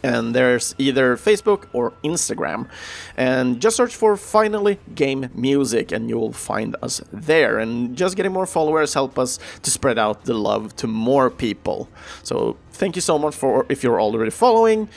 and 0.03 0.35
there's 0.35 0.75
either 0.79 1.17
Facebook 1.17 1.67
or 1.73 1.93
Instagram. 2.05 2.69
And 3.17 3.61
just 3.61 3.77
search 3.77 3.95
for 3.95 4.17
Finally 4.17 4.79
Game 4.95 5.31
Music 5.35 5.93
and 5.93 6.09
you'll 6.09 6.33
find 6.33 6.77
us 6.83 7.01
there. 7.13 7.59
And 7.59 7.97
just 7.97 8.17
getting 8.17 8.33
more 8.33 8.47
followers 8.47 8.95
help 8.95 9.19
us 9.19 9.39
to 9.63 9.71
spread 9.71 9.99
out 9.99 10.25
the 10.25 10.35
love 10.35 10.77
to 10.77 10.87
more 10.87 11.31
people. 11.31 11.89
So 12.23 12.57
thank 12.73 12.97
you 12.97 13.03
so 13.03 13.19
much 13.19 13.35
for 13.35 13.67
if 13.69 13.83
you're 13.83 14.01
already 14.01 14.31
following 14.31 14.89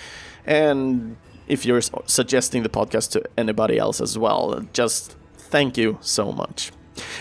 and 0.46 1.18
if 1.48 1.66
you're 1.66 1.82
suggesting 2.06 2.64
the 2.64 2.70
podcast 2.70 3.12
to 3.12 3.24
anybody 3.38 3.78
else 3.78 4.00
as 4.02 4.18
well. 4.18 4.66
Just 4.74 5.18
thank 5.36 5.78
you 5.78 5.98
so 6.02 6.32
much. 6.32 6.72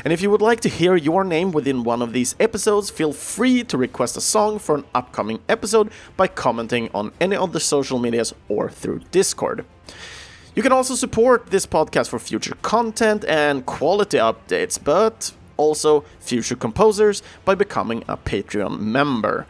And 0.05 0.12
if 0.12 0.23
you 0.23 0.31
would 0.31 0.43
like 0.43 0.61
to 0.61 0.69
hear 0.69 0.97
your 0.97 1.25
name 1.25 1.53
within 1.53 1.85
one 1.85 2.03
of 2.03 2.12
these 2.12 2.35
episodes, 2.40 2.90
feel 2.90 3.12
free 3.12 3.64
to 3.64 3.77
request 3.77 4.16
a 4.16 4.21
song 4.21 4.59
for 4.59 4.75
an 4.75 4.85
upcoming 4.95 5.40
episode 5.49 5.90
by 6.16 6.29
commenting 6.29 6.90
on 6.95 7.12
any 7.21 7.37
of 7.37 7.53
the 7.53 7.61
social 7.61 7.99
medias 7.99 8.35
or 8.49 8.71
through 8.71 9.01
Discord. 9.11 9.64
You 10.55 10.62
can 10.62 10.73
also 10.73 10.95
support 10.95 11.47
this 11.47 11.66
podcast 11.66 12.09
for 12.09 12.19
future 12.19 12.57
content 12.62 13.25
and 13.25 13.64
quality 13.64 14.19
updates, 14.19 14.79
but 14.83 15.33
also 15.57 16.05
future 16.19 16.57
composers 16.57 17.23
by 17.45 17.55
becoming 17.55 18.03
a 18.09 18.16
Patreon 18.16 18.81
member. 18.81 19.47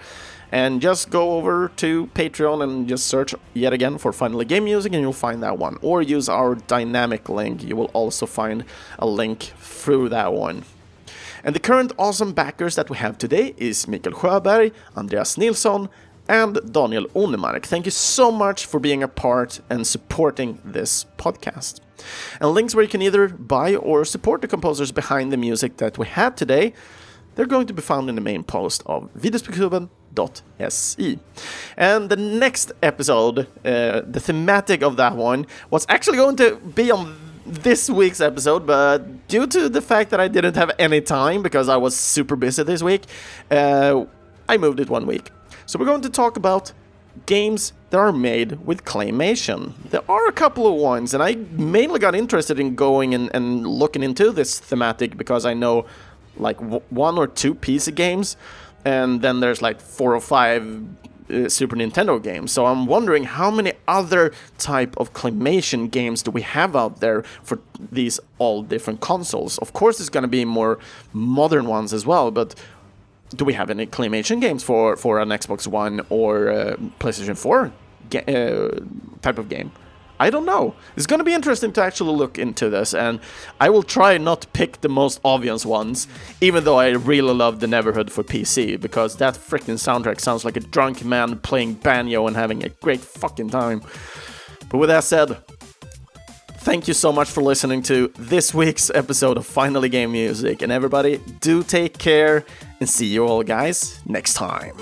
And 0.52 0.80
just 0.80 1.10
go 1.10 1.32
over 1.36 1.70
to 1.76 2.08
Patreon 2.08 2.62
and 2.62 2.88
just 2.88 3.06
search 3.06 3.34
yet 3.54 3.72
again 3.72 3.98
for 3.98 4.12
Finally 4.12 4.46
Game 4.46 4.64
Music 4.64 4.92
and 4.92 5.00
you'll 5.00 5.12
find 5.12 5.42
that 5.42 5.58
one. 5.58 5.78
Or 5.80 6.02
use 6.02 6.28
our 6.28 6.56
dynamic 6.56 7.28
link, 7.28 7.62
you 7.62 7.76
will 7.76 7.90
also 7.92 8.26
find 8.26 8.64
a 8.98 9.06
link 9.06 9.52
through 9.58 10.08
that 10.08 10.32
one. 10.32 10.64
And 11.44 11.54
the 11.54 11.60
current 11.60 11.92
awesome 11.98 12.32
backers 12.32 12.74
that 12.74 12.90
we 12.90 12.96
have 12.98 13.16
today 13.16 13.54
is 13.56 13.88
Mikael 13.88 14.12
Sjöberg, 14.12 14.72
Andreas 14.96 15.38
Nilsson, 15.38 15.88
and 16.28 16.60
Daniel 16.72 17.06
Onemark. 17.06 17.64
Thank 17.64 17.86
you 17.86 17.90
so 17.90 18.30
much 18.30 18.66
for 18.66 18.78
being 18.78 19.02
a 19.02 19.08
part 19.08 19.60
and 19.70 19.86
supporting 19.86 20.60
this 20.64 21.06
podcast. 21.16 21.80
And 22.40 22.50
links 22.50 22.74
where 22.74 22.84
you 22.84 22.88
can 22.88 23.02
either 23.02 23.28
buy 23.28 23.74
or 23.74 24.04
support 24.04 24.40
the 24.40 24.48
composers 24.48 24.92
behind 24.92 25.32
the 25.32 25.36
music 25.36 25.78
that 25.78 25.98
we 25.98 26.06
had 26.06 26.36
today 26.36 26.72
they're 27.40 27.46
going 27.46 27.66
to 27.66 27.72
be 27.72 27.80
found 27.80 28.10
in 28.10 28.16
the 28.16 28.20
main 28.20 28.44
post 28.44 28.82
of 28.84 29.08
videospelsklubben.se. 29.14 31.18
And 31.74 32.10
the 32.10 32.16
next 32.16 32.72
episode, 32.82 33.46
uh, 33.64 34.02
the 34.06 34.20
thematic 34.20 34.82
of 34.82 34.98
that 34.98 35.16
one, 35.16 35.46
was 35.70 35.86
actually 35.88 36.18
going 36.18 36.36
to 36.36 36.56
be 36.56 36.90
on 36.90 37.16
this 37.46 37.88
week's 37.88 38.20
episode, 38.20 38.66
but 38.66 39.26
due 39.28 39.46
to 39.46 39.70
the 39.70 39.80
fact 39.80 40.10
that 40.10 40.20
I 40.20 40.28
didn't 40.28 40.56
have 40.56 40.70
any 40.78 41.00
time 41.00 41.42
because 41.42 41.70
I 41.70 41.78
was 41.78 41.96
super 41.96 42.36
busy 42.36 42.62
this 42.62 42.82
week, 42.82 43.04
uh, 43.50 44.04
I 44.46 44.58
moved 44.58 44.78
it 44.78 44.90
one 44.90 45.06
week. 45.06 45.30
So 45.64 45.78
we're 45.78 45.86
going 45.86 46.02
to 46.02 46.10
talk 46.10 46.36
about 46.36 46.74
games 47.24 47.72
that 47.88 47.98
are 47.98 48.12
made 48.12 48.66
with 48.66 48.84
claymation. 48.84 49.72
There 49.88 50.02
are 50.10 50.28
a 50.28 50.32
couple 50.32 50.66
of 50.66 50.74
ones, 50.74 51.14
and 51.14 51.22
I 51.22 51.36
mainly 51.52 51.98
got 51.98 52.14
interested 52.14 52.60
in 52.60 52.74
going 52.74 53.14
and, 53.14 53.34
and 53.34 53.66
looking 53.66 54.02
into 54.02 54.30
this 54.30 54.60
thematic 54.60 55.16
because 55.16 55.46
I 55.46 55.54
know 55.54 55.86
like 56.36 56.58
w- 56.58 56.82
one 56.90 57.18
or 57.18 57.26
two 57.26 57.54
PC 57.54 57.94
games, 57.94 58.36
and 58.84 59.20
then 59.22 59.40
there's 59.40 59.60
like 59.62 59.80
four 59.80 60.14
or 60.14 60.20
five 60.20 60.62
uh, 61.30 61.48
Super 61.48 61.76
Nintendo 61.76 62.22
games. 62.22 62.50
So 62.52 62.66
I'm 62.66 62.86
wondering 62.86 63.24
how 63.24 63.50
many 63.50 63.72
other 63.86 64.32
type 64.58 64.94
of 64.96 65.12
claymation 65.12 65.90
games 65.90 66.22
do 66.22 66.30
we 66.30 66.42
have 66.42 66.74
out 66.74 67.00
there 67.00 67.22
for 67.42 67.60
these 67.92 68.18
all 68.38 68.62
different 68.62 69.00
consoles? 69.00 69.58
Of 69.58 69.72
course, 69.72 69.98
there's 69.98 70.08
going 70.08 70.22
to 70.22 70.28
be 70.28 70.44
more 70.44 70.78
modern 71.12 71.66
ones 71.66 71.92
as 71.92 72.04
well, 72.06 72.30
but 72.30 72.54
do 73.36 73.44
we 73.44 73.52
have 73.52 73.70
any 73.70 73.86
claymation 73.86 74.40
games 74.40 74.62
for 74.64 74.96
for 74.96 75.20
an 75.20 75.28
Xbox 75.28 75.66
One 75.66 76.00
or 76.10 76.48
uh, 76.50 76.76
PlayStation 76.98 77.36
4 77.38 77.72
ga- 78.10 78.24
uh, 78.26 78.80
type 79.22 79.38
of 79.38 79.48
game? 79.48 79.70
I 80.20 80.28
don't 80.28 80.44
know. 80.44 80.74
It's 80.96 81.06
going 81.06 81.18
to 81.18 81.24
be 81.24 81.32
interesting 81.32 81.72
to 81.72 81.82
actually 81.82 82.14
look 82.14 82.38
into 82.38 82.68
this, 82.68 82.92
and 82.92 83.20
I 83.58 83.70
will 83.70 83.82
try 83.82 84.18
not 84.18 84.42
to 84.42 84.48
pick 84.48 84.82
the 84.82 84.88
most 84.90 85.18
obvious 85.24 85.64
ones, 85.64 86.06
even 86.42 86.64
though 86.64 86.78
I 86.78 86.90
really 86.90 87.32
love 87.32 87.60
the 87.60 87.66
Neverhood 87.66 88.10
for 88.10 88.22
PC, 88.22 88.78
because 88.78 89.16
that 89.16 89.34
freaking 89.34 89.78
soundtrack 89.78 90.20
sounds 90.20 90.44
like 90.44 90.58
a 90.58 90.60
drunk 90.60 91.02
man 91.06 91.38
playing 91.38 91.74
banjo 91.74 92.26
and 92.26 92.36
having 92.36 92.62
a 92.62 92.68
great 92.68 93.00
fucking 93.00 93.48
time. 93.48 93.80
But 94.68 94.76
with 94.76 94.90
that 94.90 95.04
said, 95.04 95.38
thank 96.58 96.86
you 96.86 96.92
so 96.92 97.12
much 97.12 97.30
for 97.30 97.42
listening 97.42 97.82
to 97.84 98.12
this 98.18 98.52
week's 98.52 98.90
episode 98.90 99.38
of 99.38 99.46
Finally 99.46 99.88
Game 99.88 100.12
Music, 100.12 100.60
and 100.60 100.70
everybody, 100.70 101.18
do 101.40 101.62
take 101.62 101.96
care, 101.96 102.44
and 102.78 102.86
see 102.90 103.06
you 103.06 103.26
all 103.26 103.42
guys 103.42 104.00
next 104.04 104.34
time. 104.34 104.76